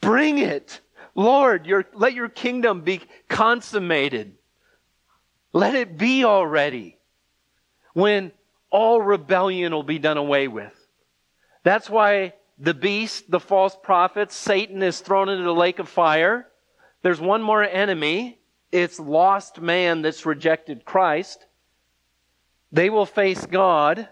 [0.00, 0.80] bring it.
[1.14, 4.36] Lord, your, let your kingdom be consummated.
[5.52, 6.96] Let it be already
[7.92, 8.32] when
[8.74, 10.74] all rebellion will be done away with.
[11.62, 16.48] That's why the beast, the false prophet, Satan is thrown into the lake of fire.
[17.02, 18.40] There's one more enemy.
[18.72, 21.46] It's lost man that's rejected Christ.
[22.72, 24.08] They will face God.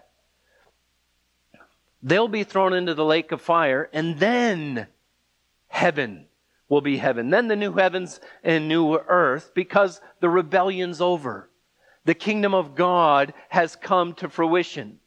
[2.01, 4.87] They'll be thrown into the lake of fire, and then
[5.67, 6.27] heaven
[6.69, 7.31] will be heaven.
[7.31, 11.49] Then the new heavens and new earth, because the rebellion's over.
[12.05, 14.99] The kingdom of God has come to fruition.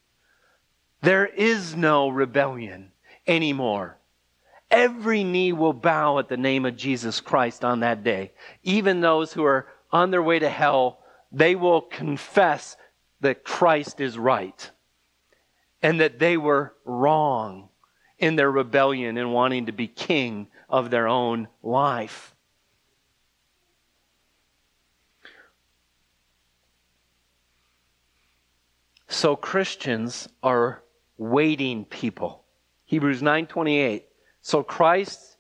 [1.03, 2.93] There is no rebellion
[3.27, 3.99] anymore.
[4.71, 8.33] Every knee will bow at the name of Jesus Christ on that day.
[8.63, 10.99] Even those who are on their way to hell,
[11.31, 12.77] they will confess
[13.21, 14.71] that Christ is right
[15.83, 17.69] and that they were wrong
[18.19, 22.35] in their rebellion and wanting to be king of their own life.
[29.09, 30.83] So Christians are
[31.17, 32.45] waiting people.
[32.85, 34.05] Hebrews 9:28.
[34.41, 35.37] So Christ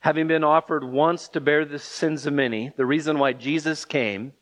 [0.00, 4.32] having been offered once to bear the sins of many, the reason why Jesus came,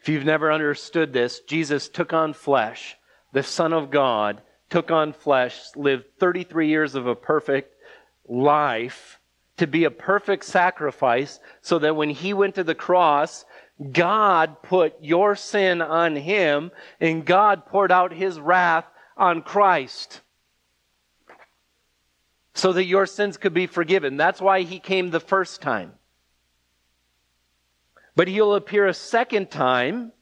[0.00, 2.96] if you've never understood this, Jesus took on flesh,
[3.32, 7.74] the Son of God took on flesh, lived 33 years of a perfect
[8.28, 9.18] life
[9.56, 13.44] to be a perfect sacrifice so that when he went to the cross,
[13.90, 18.84] God put your sin on him and God poured out his wrath
[19.16, 20.20] on Christ
[22.54, 24.16] so that your sins could be forgiven.
[24.16, 25.92] That's why he came the first time.
[28.14, 30.12] But he'll appear a second time,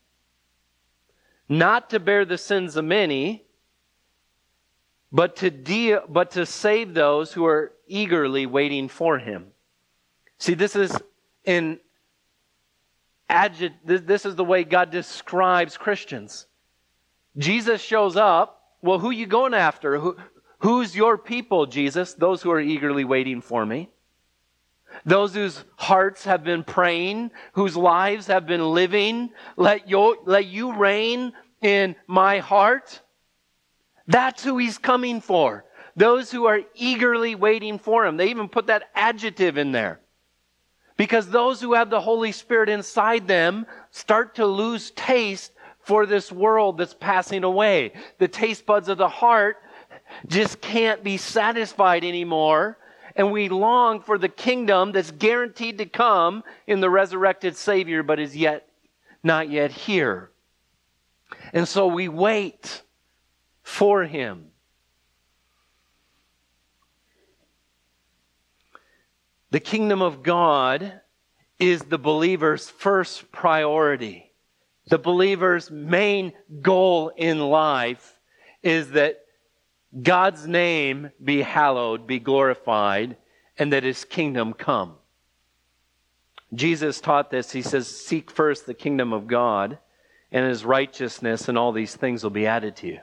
[1.49, 3.45] not to bear the sins of many,
[5.11, 9.49] but to deal, but to save those who are eagerly waiting for him.
[10.39, 10.97] See, this is
[11.45, 11.81] in
[13.31, 16.47] adject, this is the way God describes Christians.
[17.39, 18.57] Jesus shows up.
[18.83, 19.99] Well, who you going after?
[19.99, 20.17] Who,
[20.61, 22.15] Who's your people, Jesus?
[22.15, 23.91] Those who are eagerly waiting for me.
[25.07, 29.31] Those whose hearts have been praying, whose lives have been living.
[29.57, 33.01] Let you, let you reign in my heart.
[34.07, 35.65] That's who he's coming for.
[35.97, 38.19] Those who are eagerly waiting for him.
[38.19, 40.01] They even put that adjective in there.
[41.01, 46.31] Because those who have the Holy Spirit inside them start to lose taste for this
[46.31, 47.95] world that's passing away.
[48.19, 49.57] The taste buds of the heart
[50.27, 52.77] just can't be satisfied anymore.
[53.17, 58.21] And we long for the kingdom that's guaranteed to come in the resurrected Savior, but
[58.21, 58.69] is yet
[59.23, 60.31] not yet here.
[61.55, 62.83] And so we wait
[63.63, 64.50] for him.
[69.51, 71.01] The kingdom of God
[71.59, 74.33] is the believer's first priority.
[74.87, 76.33] The believer's main
[76.63, 78.19] goal in life
[78.63, 79.21] is that
[80.03, 83.17] God's name be hallowed, be glorified,
[83.59, 84.95] and that his kingdom come.
[86.55, 87.53] Jesus taught this.
[87.53, 89.79] He says, Seek first the kingdom of God
[90.33, 93.01] and his righteousness, and all these things will be added to you.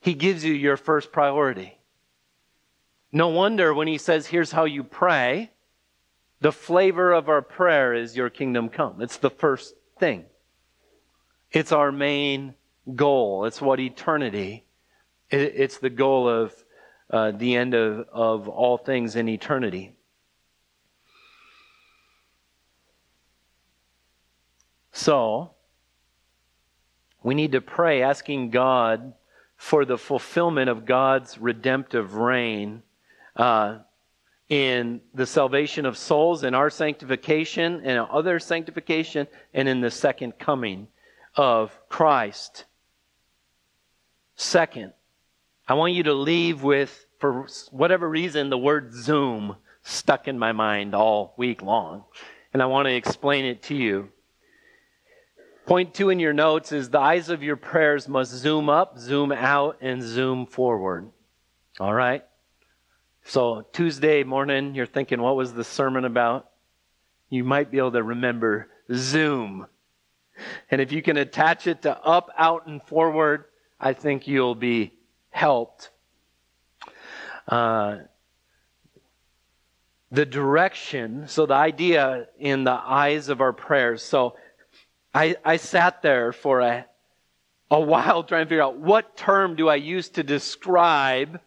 [0.00, 1.78] He gives you your first priority.
[3.12, 5.50] No wonder when he says, Here's how you pray,
[6.40, 9.02] the flavor of our prayer is your kingdom come.
[9.02, 10.24] It's the first thing,
[11.50, 12.54] it's our main
[12.94, 14.64] goal, it's what eternity
[15.30, 16.52] it's the goal of
[17.10, 19.94] uh, the end of, of all things in eternity.
[24.92, 25.52] So,
[27.22, 29.14] we need to pray asking God
[29.56, 32.82] for the fulfillment of God's redemptive reign
[33.40, 33.78] uh,
[34.50, 40.38] in the salvation of souls, in our sanctification, and other sanctification, and in the second
[40.38, 40.88] coming
[41.36, 42.66] of Christ.
[44.36, 44.92] Second,
[45.66, 50.52] I want you to leave with, for whatever reason, the word Zoom stuck in my
[50.52, 52.04] mind all week long.
[52.52, 54.10] And I want to explain it to you.
[55.64, 59.30] Point two in your notes is the eyes of your prayers must zoom up, zoom
[59.30, 61.10] out, and zoom forward.
[61.78, 62.24] All right?
[63.30, 66.50] So, Tuesday morning, you're thinking, what was the sermon about?
[67.28, 69.68] You might be able to remember zoom.
[70.68, 73.44] And if you can attach it to up, out, and forward,
[73.78, 74.94] I think you'll be
[75.30, 75.90] helped.
[77.46, 77.98] Uh,
[80.10, 84.02] the direction, so the idea in the eyes of our prayers.
[84.02, 84.34] So
[85.14, 86.84] I, I sat there for a,
[87.70, 91.38] a while trying to figure out what term do I use to describe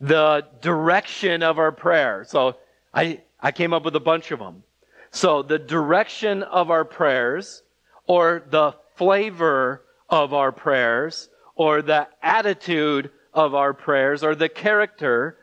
[0.00, 2.24] the direction of our prayer.
[2.26, 2.56] So
[2.92, 4.62] I, I came up with a bunch of them.
[5.10, 7.62] So the direction of our prayers,
[8.06, 15.38] or the flavor of our prayers, or the attitude of our prayers, or the character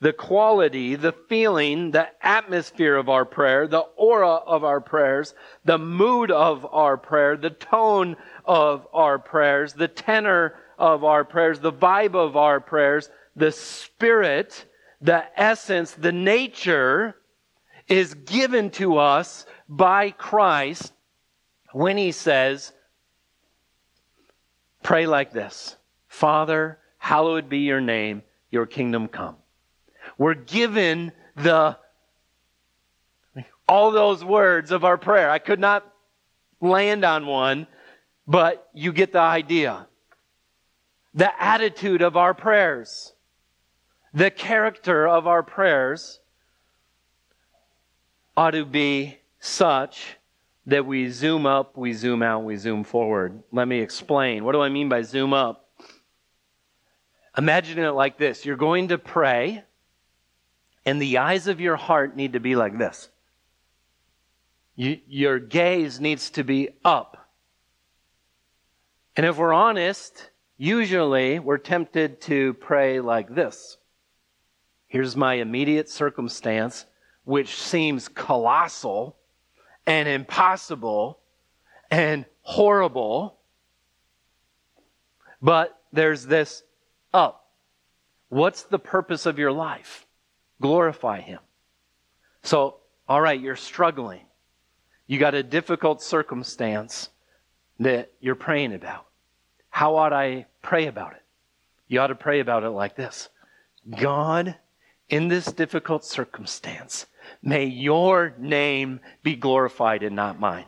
[0.00, 5.34] the quality, the feeling, the atmosphere of our prayer, the aura of our prayers,
[5.64, 11.60] the mood of our prayer, the tone of our prayers, the tenor of our prayers,
[11.60, 14.64] the vibe of our prayers, the spirit,
[15.00, 17.14] the essence, the nature
[17.86, 20.92] is given to us by Christ
[21.72, 22.72] when he says,
[24.82, 25.76] Pray like this
[26.08, 29.36] Father, hallowed be your name, your kingdom come.
[30.18, 31.76] We're given the
[33.68, 35.30] all those words of our prayer.
[35.30, 35.84] I could not
[36.60, 37.66] land on one,
[38.26, 39.86] but you get the idea.
[41.14, 43.12] The attitude of our prayers,
[44.16, 46.20] the character of our prayers
[48.34, 50.16] ought to be such
[50.64, 53.42] that we zoom up, we zoom out, we zoom forward.
[53.52, 54.42] Let me explain.
[54.42, 55.68] What do I mean by zoom up?
[57.36, 59.62] Imagine it like this you're going to pray
[60.86, 63.10] and the eyes of your heart need to be like this.
[64.76, 67.28] You, your gaze needs to be up.
[69.14, 73.76] And if we're honest, usually we're tempted to pray like this.
[74.88, 76.86] Here's my immediate circumstance,
[77.24, 79.16] which seems colossal
[79.86, 81.18] and impossible
[81.90, 83.38] and horrible.
[85.42, 86.62] But there's this
[87.12, 87.50] up.
[88.28, 90.06] What's the purpose of your life?
[90.60, 91.40] glorify Him.
[92.42, 92.76] So,
[93.08, 94.22] all right, you're struggling.
[95.06, 97.10] You got a difficult circumstance
[97.78, 99.06] that you're praying about.
[99.70, 101.22] How ought I pray about it?
[101.88, 103.28] You ought to pray about it like this
[103.98, 104.56] God,
[105.08, 107.06] in this difficult circumstance,
[107.42, 110.64] may your name be glorified and not mine.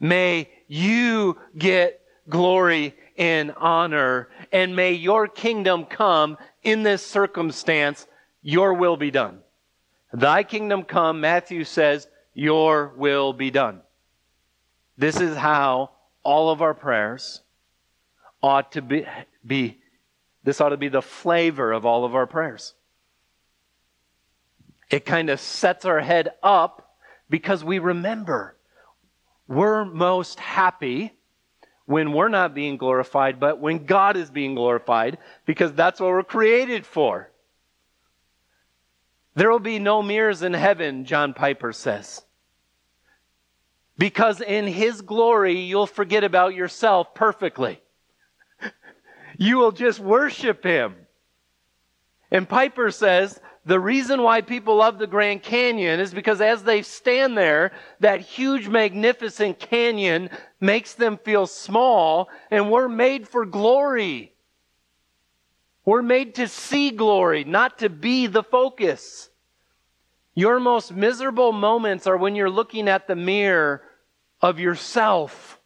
[0.00, 8.06] May you get glory and honor, and may your kingdom come in this circumstance,
[8.42, 9.40] your will be done.
[10.12, 13.80] Thy kingdom come, Matthew says, your will be done.
[14.96, 15.90] This is how
[16.22, 17.40] all of our prayers
[18.42, 19.06] ought to be,
[19.44, 19.78] be
[20.48, 22.72] this ought to be the flavor of all of our prayers.
[24.88, 26.96] It kind of sets our head up
[27.28, 28.56] because we remember
[29.46, 31.12] we're most happy
[31.84, 36.22] when we're not being glorified, but when God is being glorified, because that's what we're
[36.22, 37.30] created for.
[39.34, 42.22] There will be no mirrors in heaven, John Piper says.
[43.98, 47.82] Because in His glory, you'll forget about yourself perfectly.
[49.38, 50.94] You will just worship Him.
[52.30, 56.82] And Piper says the reason why people love the Grand Canyon is because as they
[56.82, 60.28] stand there, that huge, magnificent canyon
[60.60, 64.34] makes them feel small, and we're made for glory.
[65.84, 69.30] We're made to see glory, not to be the focus.
[70.34, 73.82] Your most miserable moments are when you're looking at the mirror
[74.40, 75.60] of yourself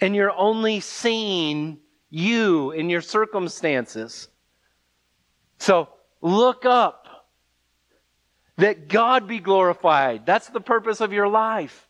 [0.00, 1.78] and you're only seeing
[2.10, 4.28] you in your circumstances.
[5.58, 5.88] So,
[6.22, 7.06] Look up.
[8.56, 10.26] That God be glorified.
[10.26, 11.88] That's the purpose of your life.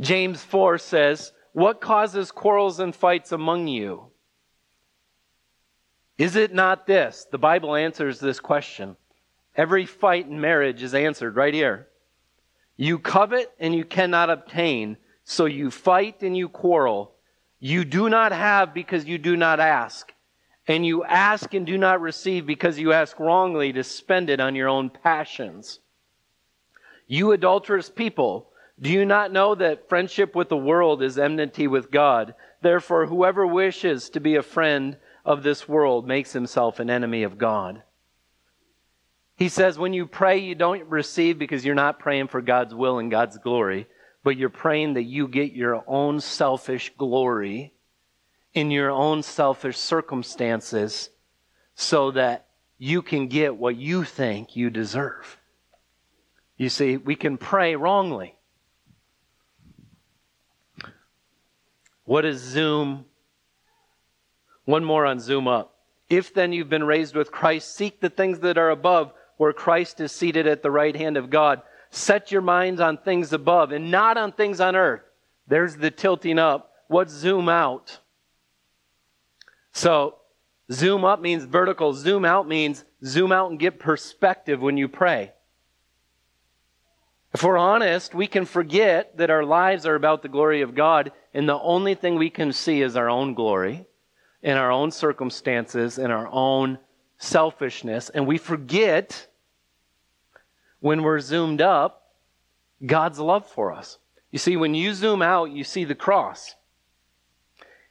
[0.00, 4.06] James 4 says, what causes quarrels and fights among you?
[6.16, 7.26] Is it not this?
[7.30, 8.96] The Bible answers this question.
[9.54, 11.88] Every fight in marriage is answered right here.
[12.78, 17.11] You covet and you cannot obtain, so you fight and you quarrel.
[17.64, 20.12] You do not have because you do not ask.
[20.66, 24.56] And you ask and do not receive because you ask wrongly to spend it on
[24.56, 25.78] your own passions.
[27.06, 28.50] You adulterous people,
[28.80, 32.34] do you not know that friendship with the world is enmity with God?
[32.62, 37.38] Therefore, whoever wishes to be a friend of this world makes himself an enemy of
[37.38, 37.84] God.
[39.36, 42.98] He says, when you pray, you don't receive because you're not praying for God's will
[42.98, 43.86] and God's glory,
[44.22, 47.72] but you're praying that you get your own selfish glory
[48.54, 51.10] in your own selfish circumstances
[51.74, 52.46] so that
[52.78, 55.38] you can get what you think you deserve.
[56.56, 58.34] You see, we can pray wrongly.
[62.04, 63.06] What is Zoom?
[64.64, 65.76] One more on Zoom up.
[66.08, 70.00] If then you've been raised with Christ, seek the things that are above, where Christ
[70.00, 71.62] is seated at the right hand of God.
[71.94, 75.02] Set your minds on things above and not on things on earth.
[75.46, 76.72] There's the tilting up.
[76.88, 77.98] What's zoom out?
[79.72, 80.16] So,
[80.70, 85.32] zoom up means vertical, zoom out means zoom out and get perspective when you pray.
[87.34, 91.12] If we're honest, we can forget that our lives are about the glory of God,
[91.34, 93.86] and the only thing we can see is our own glory,
[94.42, 96.78] in our own circumstances, in our own
[97.18, 99.28] selfishness, and we forget
[100.82, 102.02] when we're zoomed up
[102.84, 103.98] God's love for us.
[104.32, 106.56] You see, when you zoom out, you see the cross.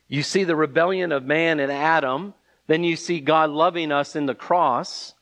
[0.09, 2.33] You see the rebellion of man and Adam.
[2.67, 5.13] Then you see God loving us in the cross.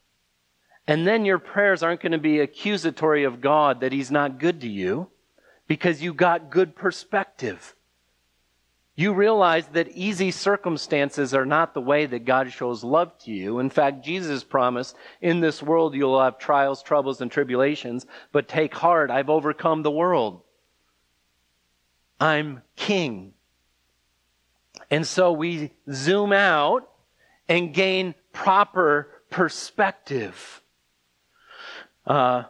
[0.88, 4.62] And then your prayers aren't going to be accusatory of God that He's not good
[4.62, 5.08] to you
[5.68, 7.76] because you got good perspective.
[9.00, 13.60] You realize that easy circumstances are not the way that God shows love to you.
[13.60, 18.76] In fact, Jesus promised, in this world you'll have trials, troubles, and tribulations, but take
[18.76, 20.42] heart, I've overcome the world.
[22.20, 23.32] I'm king.
[24.92, 26.90] And so we zoom out
[27.48, 30.62] and gain proper perspective.
[32.06, 32.44] Uh,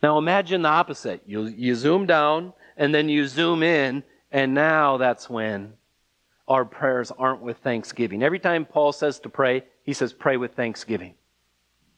[0.00, 1.22] now imagine the opposite.
[1.26, 5.74] You, you zoom down and then you zoom in, and now that's when
[6.48, 8.22] our prayers aren't with thanksgiving.
[8.22, 11.14] Every time Paul says to pray, he says, pray with thanksgiving.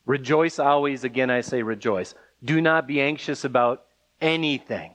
[0.05, 1.05] Rejoice always.
[1.05, 2.15] Again, I say rejoice.
[2.45, 3.85] Do not be anxious about
[4.21, 4.95] anything.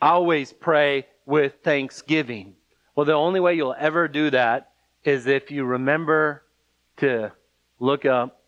[0.00, 2.54] Always pray with thanksgiving.
[2.96, 4.72] Well, the only way you'll ever do that
[5.04, 6.42] is if you remember
[6.96, 7.32] to
[7.78, 8.42] look up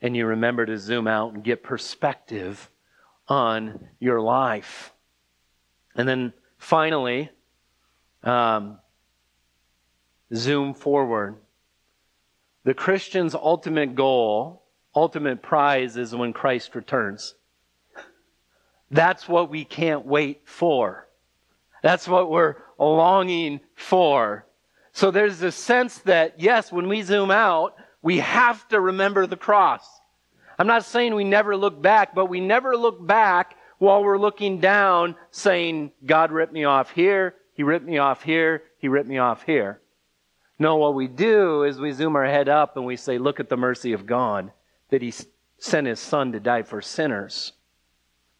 [0.00, 2.70] and you remember to zoom out and get perspective
[3.28, 4.92] on your life.
[5.98, 7.28] And then finally,
[8.22, 8.78] um,
[10.32, 11.36] zoom forward.
[12.64, 14.62] The Christian's ultimate goal,
[14.94, 17.34] ultimate prize is when Christ returns.
[18.90, 21.08] That's what we can't wait for.
[21.82, 24.46] That's what we're longing for.
[24.92, 29.36] So there's a sense that, yes, when we zoom out, we have to remember the
[29.36, 29.84] cross.
[30.58, 34.58] I'm not saying we never look back, but we never look back while we're looking
[34.58, 39.18] down saying, God ripped me off here, He ripped me off here, He ripped me
[39.18, 39.80] off here.
[40.58, 43.48] No, what we do is we zoom our head up and we say, Look at
[43.48, 44.50] the mercy of God
[44.90, 45.12] that He
[45.58, 47.52] sent His Son to die for sinners.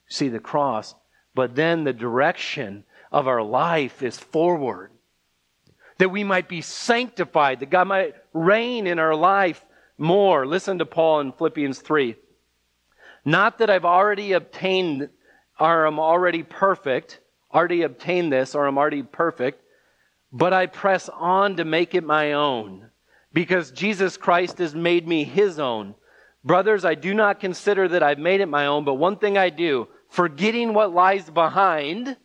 [0.08, 0.94] See the cross.
[1.34, 4.90] But then the direction of our life is forward.
[5.98, 9.64] That we might be sanctified, that God might reign in our life
[9.96, 10.46] more.
[10.46, 12.16] Listen to Paul in Philippians 3.
[13.24, 15.10] Not that I've already obtained
[15.58, 17.20] or am already perfect,
[17.52, 19.62] already obtained this or I'm already perfect,
[20.32, 22.90] but I press on to make it my own
[23.32, 25.94] because Jesus Christ has made me his own.
[26.44, 29.50] Brothers, I do not consider that I've made it my own, but one thing I
[29.50, 32.16] do, forgetting what lies behind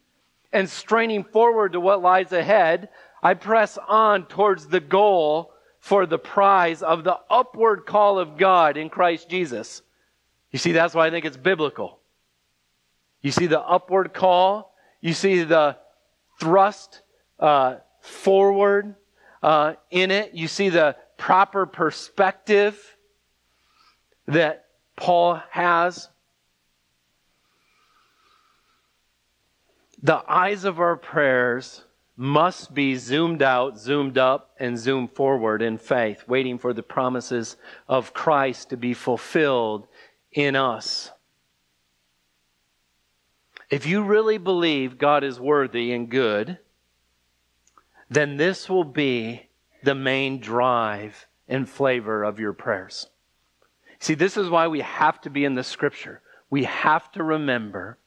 [0.51, 2.89] and straining forward to what lies ahead,
[3.21, 8.77] I press on towards the goal for the prize of the upward call of God
[8.77, 9.81] in Christ Jesus.
[10.51, 11.99] You see, that's why I think it's biblical.
[13.23, 15.77] You see the upward call, you see the
[16.39, 17.01] thrust
[17.39, 18.95] uh, forward
[19.41, 22.97] uh, in it, you see the proper perspective
[24.27, 24.65] that
[24.95, 26.09] Paul has.
[30.01, 31.83] The eyes of our prayers
[32.15, 37.55] must be zoomed out, zoomed up, and zoomed forward in faith, waiting for the promises
[37.87, 39.87] of Christ to be fulfilled
[40.33, 41.11] in us.
[43.73, 46.59] If you really believe God is worthy and good,
[48.07, 49.49] then this will be
[49.81, 53.07] the main drive and flavor of your prayers.
[53.97, 56.21] See, this is why we have to be in the scripture.
[56.51, 57.97] We have to remember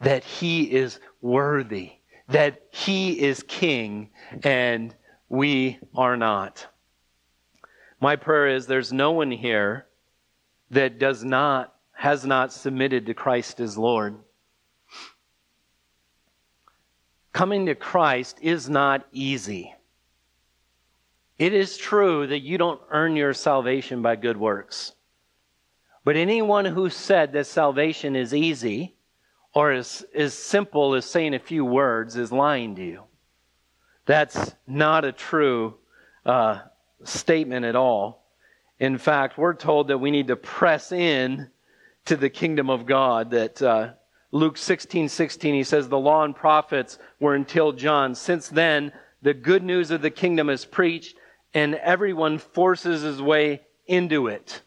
[0.00, 1.92] that He is worthy,
[2.28, 4.10] that He is King,
[4.44, 4.94] and
[5.30, 6.66] we are not.
[7.98, 9.86] My prayer is there's no one here
[10.70, 14.16] that does not, has not submitted to Christ as Lord.
[17.32, 19.74] Coming to Christ is not easy.
[21.38, 24.92] It is true that you don't earn your salvation by good works.
[26.04, 28.96] But anyone who said that salvation is easy
[29.54, 33.02] or is as simple as saying a few words is lying to you.
[34.06, 35.74] That's not a true
[36.26, 36.60] uh,
[37.04, 38.24] statement at all.
[38.78, 41.48] In fact, we're told that we need to press in
[42.06, 43.30] to the kingdom of God.
[43.30, 43.92] That uh,
[44.32, 48.14] Luke 16 16, he says, The law and prophets were until John.
[48.14, 51.16] Since then, the good news of the kingdom is preached,
[51.54, 54.62] and everyone forces his way into it.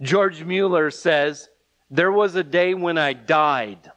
[0.00, 1.48] George Mueller says,
[1.90, 3.90] There was a day when I died.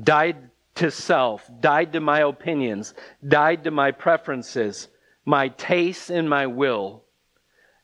[0.00, 2.94] Died to self, died to my opinions,
[3.26, 4.88] died to my preferences,
[5.24, 7.04] my tastes, and my will.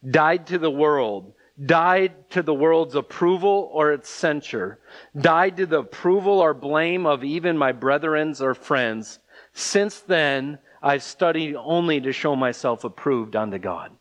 [0.09, 4.79] Died to the world, died to the world's approval or its censure,
[5.19, 9.19] died to the approval or blame of even my brethrens or friends.
[9.53, 13.93] Since then, I've studied only to show myself approved unto God.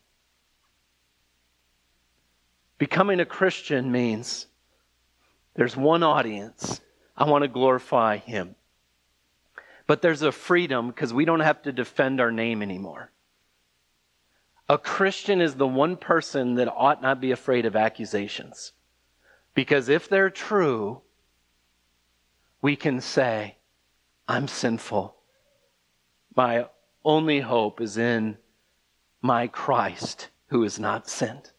[2.77, 4.47] Becoming a Christian means
[5.53, 6.81] there's one audience.
[7.15, 8.55] I want to glorify Him.
[9.85, 13.11] But there's a freedom because we don't have to defend our name anymore.
[14.69, 18.71] A Christian is the one person that ought not be afraid of accusations.
[19.53, 21.01] Because if they're true,
[22.61, 23.57] we can say,
[24.27, 25.15] I'm sinful.
[26.35, 26.67] My
[27.03, 28.37] only hope is in
[29.21, 31.51] my Christ who is not sent.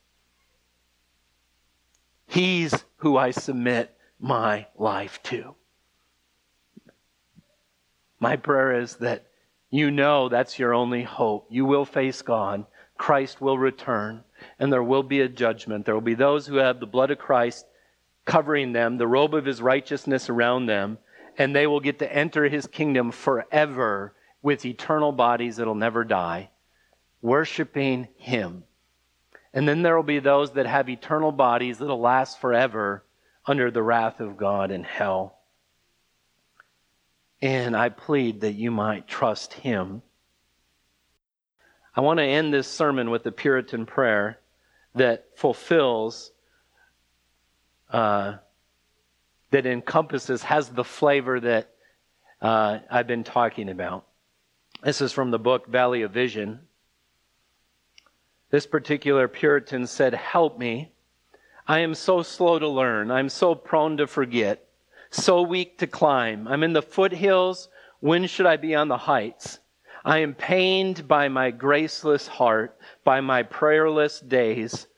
[2.26, 5.54] He's who I submit my life to.
[8.18, 9.26] My prayer is that
[9.70, 11.48] you know that's your only hope.
[11.50, 12.64] You will face God.
[13.02, 14.22] Christ will return,
[14.60, 15.84] and there will be a judgment.
[15.84, 17.66] There will be those who have the blood of Christ
[18.24, 20.98] covering them, the robe of his righteousness around them,
[21.36, 26.50] and they will get to enter his kingdom forever with eternal bodies that'll never die,
[27.20, 28.62] worshiping him.
[29.52, 33.02] And then there will be those that have eternal bodies that'll last forever
[33.44, 35.40] under the wrath of God in hell.
[37.40, 40.02] And I plead that you might trust Him.
[41.94, 44.38] I want to end this sermon with a Puritan prayer
[44.94, 46.32] that fulfills,
[47.90, 48.36] uh,
[49.50, 51.68] that encompasses, has the flavor that
[52.40, 54.06] uh, I've been talking about.
[54.82, 56.60] This is from the book Valley of Vision.
[58.50, 60.92] This particular Puritan said, Help me.
[61.66, 63.10] I am so slow to learn.
[63.10, 64.66] I'm so prone to forget,
[65.10, 66.48] so weak to climb.
[66.48, 67.68] I'm in the foothills.
[68.00, 69.60] When should I be on the heights?
[70.04, 74.88] I am pained by my graceless heart, by my prayerless days,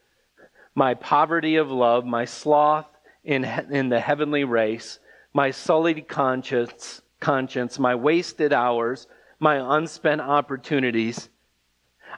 [0.75, 2.87] my poverty of love, my sloth
[3.23, 4.99] in, in the heavenly race,
[5.33, 9.07] my sullied conscience, conscience, my wasted hours,
[9.39, 11.29] my unspent opportunities.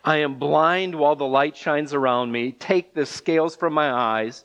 [0.05, 2.53] I am blind while the light shines around me.
[2.53, 4.45] Take the scales from my eyes.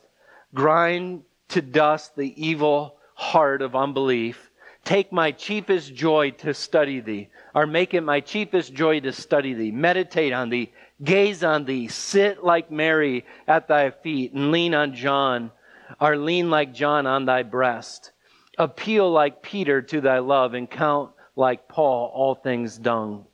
[0.54, 4.50] Grind to dust the evil heart of unbelief.
[4.84, 9.54] Take my chiefest joy to study thee, or make it my chiefest joy to study
[9.54, 9.70] thee.
[9.70, 10.72] Meditate on thee,
[11.04, 15.52] gaze on thee, sit like Mary at thy feet, and lean on John,
[16.00, 18.10] or lean like John on thy breast.
[18.58, 23.26] Appeal like Peter to thy love, and count like Paul all things dung.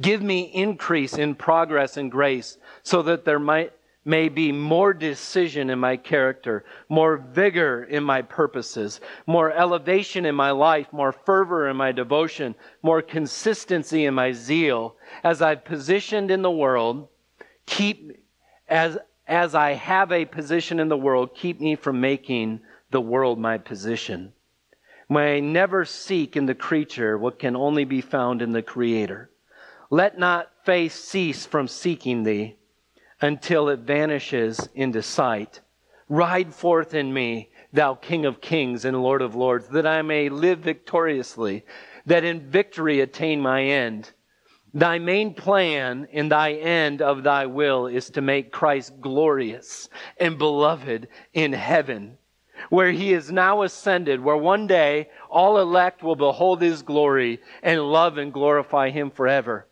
[0.00, 3.72] Give me increase in progress and grace so that there might,
[4.08, 10.34] may be more decision in my character, more vigor in my purposes, more elevation in
[10.34, 14.96] my life, more fervor in my devotion, more consistency in my zeal.
[15.22, 17.08] As I've positioned in the world,
[17.66, 18.18] keep,
[18.66, 18.96] as,
[19.26, 23.58] as I have a position in the world, keep me from making the world my
[23.58, 24.32] position.
[25.10, 29.30] May I never seek in the creature what can only be found in the Creator.
[29.90, 32.57] Let not faith cease from seeking thee
[33.20, 35.60] until it vanishes into sight.
[36.08, 40.28] Ride forth in me, thou King of kings and Lord of lords, that I may
[40.28, 41.64] live victoriously,
[42.06, 44.12] that in victory attain my end.
[44.72, 49.88] Thy main plan and thy end of thy will is to make Christ glorious
[50.18, 52.18] and beloved in heaven
[52.68, 57.80] where he is now ascended, where one day all elect will behold his glory and
[57.80, 59.66] love and glorify him forever.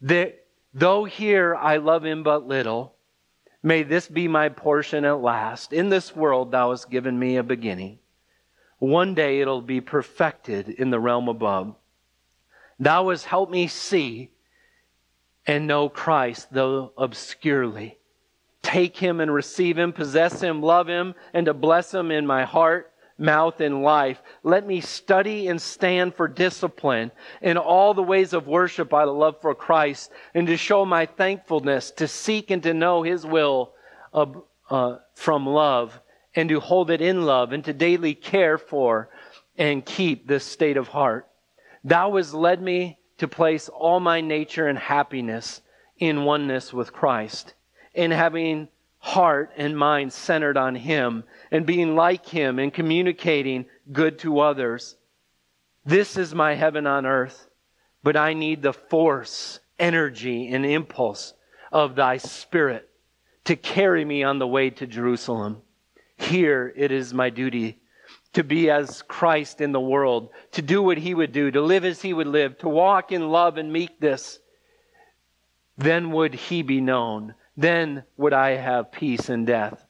[0.00, 0.34] The,
[0.74, 2.94] though here I love him but little,
[3.62, 5.72] may this be my portion at last.
[5.72, 8.00] In this world thou hast given me a beginning.
[8.78, 11.74] One day it'll be perfected in the realm above.
[12.78, 14.30] Thou hast helped me see
[15.46, 17.98] and know Christ, though obscurely.
[18.62, 22.44] Take him and receive him, possess him, love him, and to bless him in my
[22.44, 24.22] heart, mouth, and life.
[24.42, 29.16] Let me study and stand for discipline in all the ways of worship by of
[29.16, 33.72] love for Christ, and to show my thankfulness, to seek and to know his will
[34.12, 36.00] uh, from love,
[36.34, 39.08] and to hold it in love, and to daily care for
[39.56, 41.28] and keep this state of heart.
[41.84, 45.60] Thou hast led me to place all my nature and happiness
[45.98, 47.54] in oneness with Christ,
[47.94, 48.68] in having
[49.04, 54.96] heart and mind centered on Him, and being like Him and communicating good to others.
[55.84, 57.50] This is my heaven on earth,
[58.02, 61.34] but I need the force, energy, and impulse
[61.70, 62.88] of Thy Spirit
[63.44, 65.60] to carry me on the way to Jerusalem.
[66.16, 67.82] Here it is my duty
[68.32, 71.84] to be as Christ in the world, to do what he would do, to live
[71.84, 74.38] as he would live, to walk in love and meekness,
[75.76, 77.34] then would he be known.
[77.56, 79.84] Then would I have peace in death.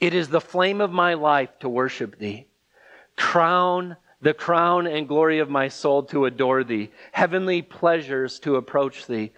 [0.00, 2.46] It is the flame of my life to worship thee.
[3.16, 6.90] Crown, the crown and glory of my soul to adore thee.
[7.12, 9.32] Heavenly pleasures to approach thee.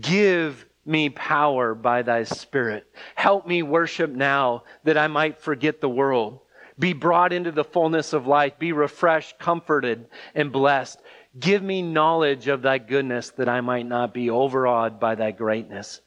[0.00, 2.86] Give me power by thy spirit.
[3.14, 6.40] Help me worship now that I might forget the world
[6.78, 11.00] be brought into the fullness of life, be refreshed, comforted, and blessed.
[11.38, 16.00] Give me knowledge of thy goodness that I might not be overawed by thy greatness.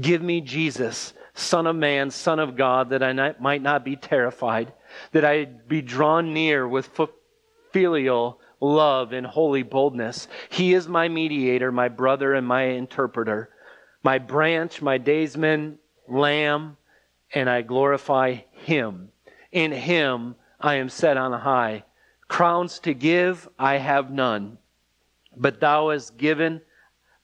[0.00, 3.96] Give me Jesus, Son of Man, Son of God, that I not, might not be
[3.96, 4.72] terrified,
[5.12, 6.90] that I be drawn near with
[7.72, 10.28] filial love and holy boldness.
[10.48, 13.50] He is my mediator, my brother, and my interpreter,
[14.02, 16.76] my branch, my daysman, lamb,
[17.34, 19.10] and I glorify him.
[19.52, 21.84] In him I am set on high.
[22.28, 24.58] Crowns to give I have none,
[25.36, 26.60] but thou hast given,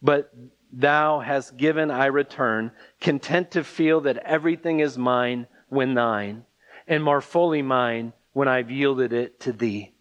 [0.01, 0.33] but
[0.73, 6.45] thou hast given I return, content to feel that everything is mine when thine,
[6.89, 9.93] and more fully mine when I've yielded it to thee.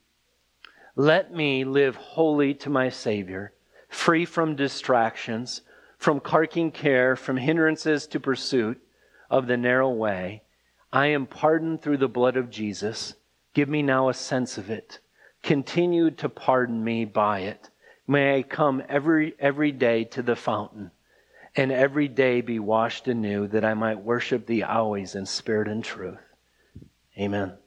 [0.96, 3.54] Let me live wholly to my Savior,
[3.90, 5.62] free from distractions,
[5.98, 8.82] from carking care, from hindrances to pursuit
[9.30, 10.44] of the narrow way
[10.94, 13.16] I am pardoned through the blood of Jesus.
[13.54, 15.00] Give me now a sense of it.
[15.42, 17.70] Continue to pardon me by it.
[18.08, 20.92] May I come every, every day to the fountain
[21.56, 25.84] and every day be washed anew that I might worship thee always in spirit and
[25.84, 26.20] truth.
[27.18, 27.58] Amen.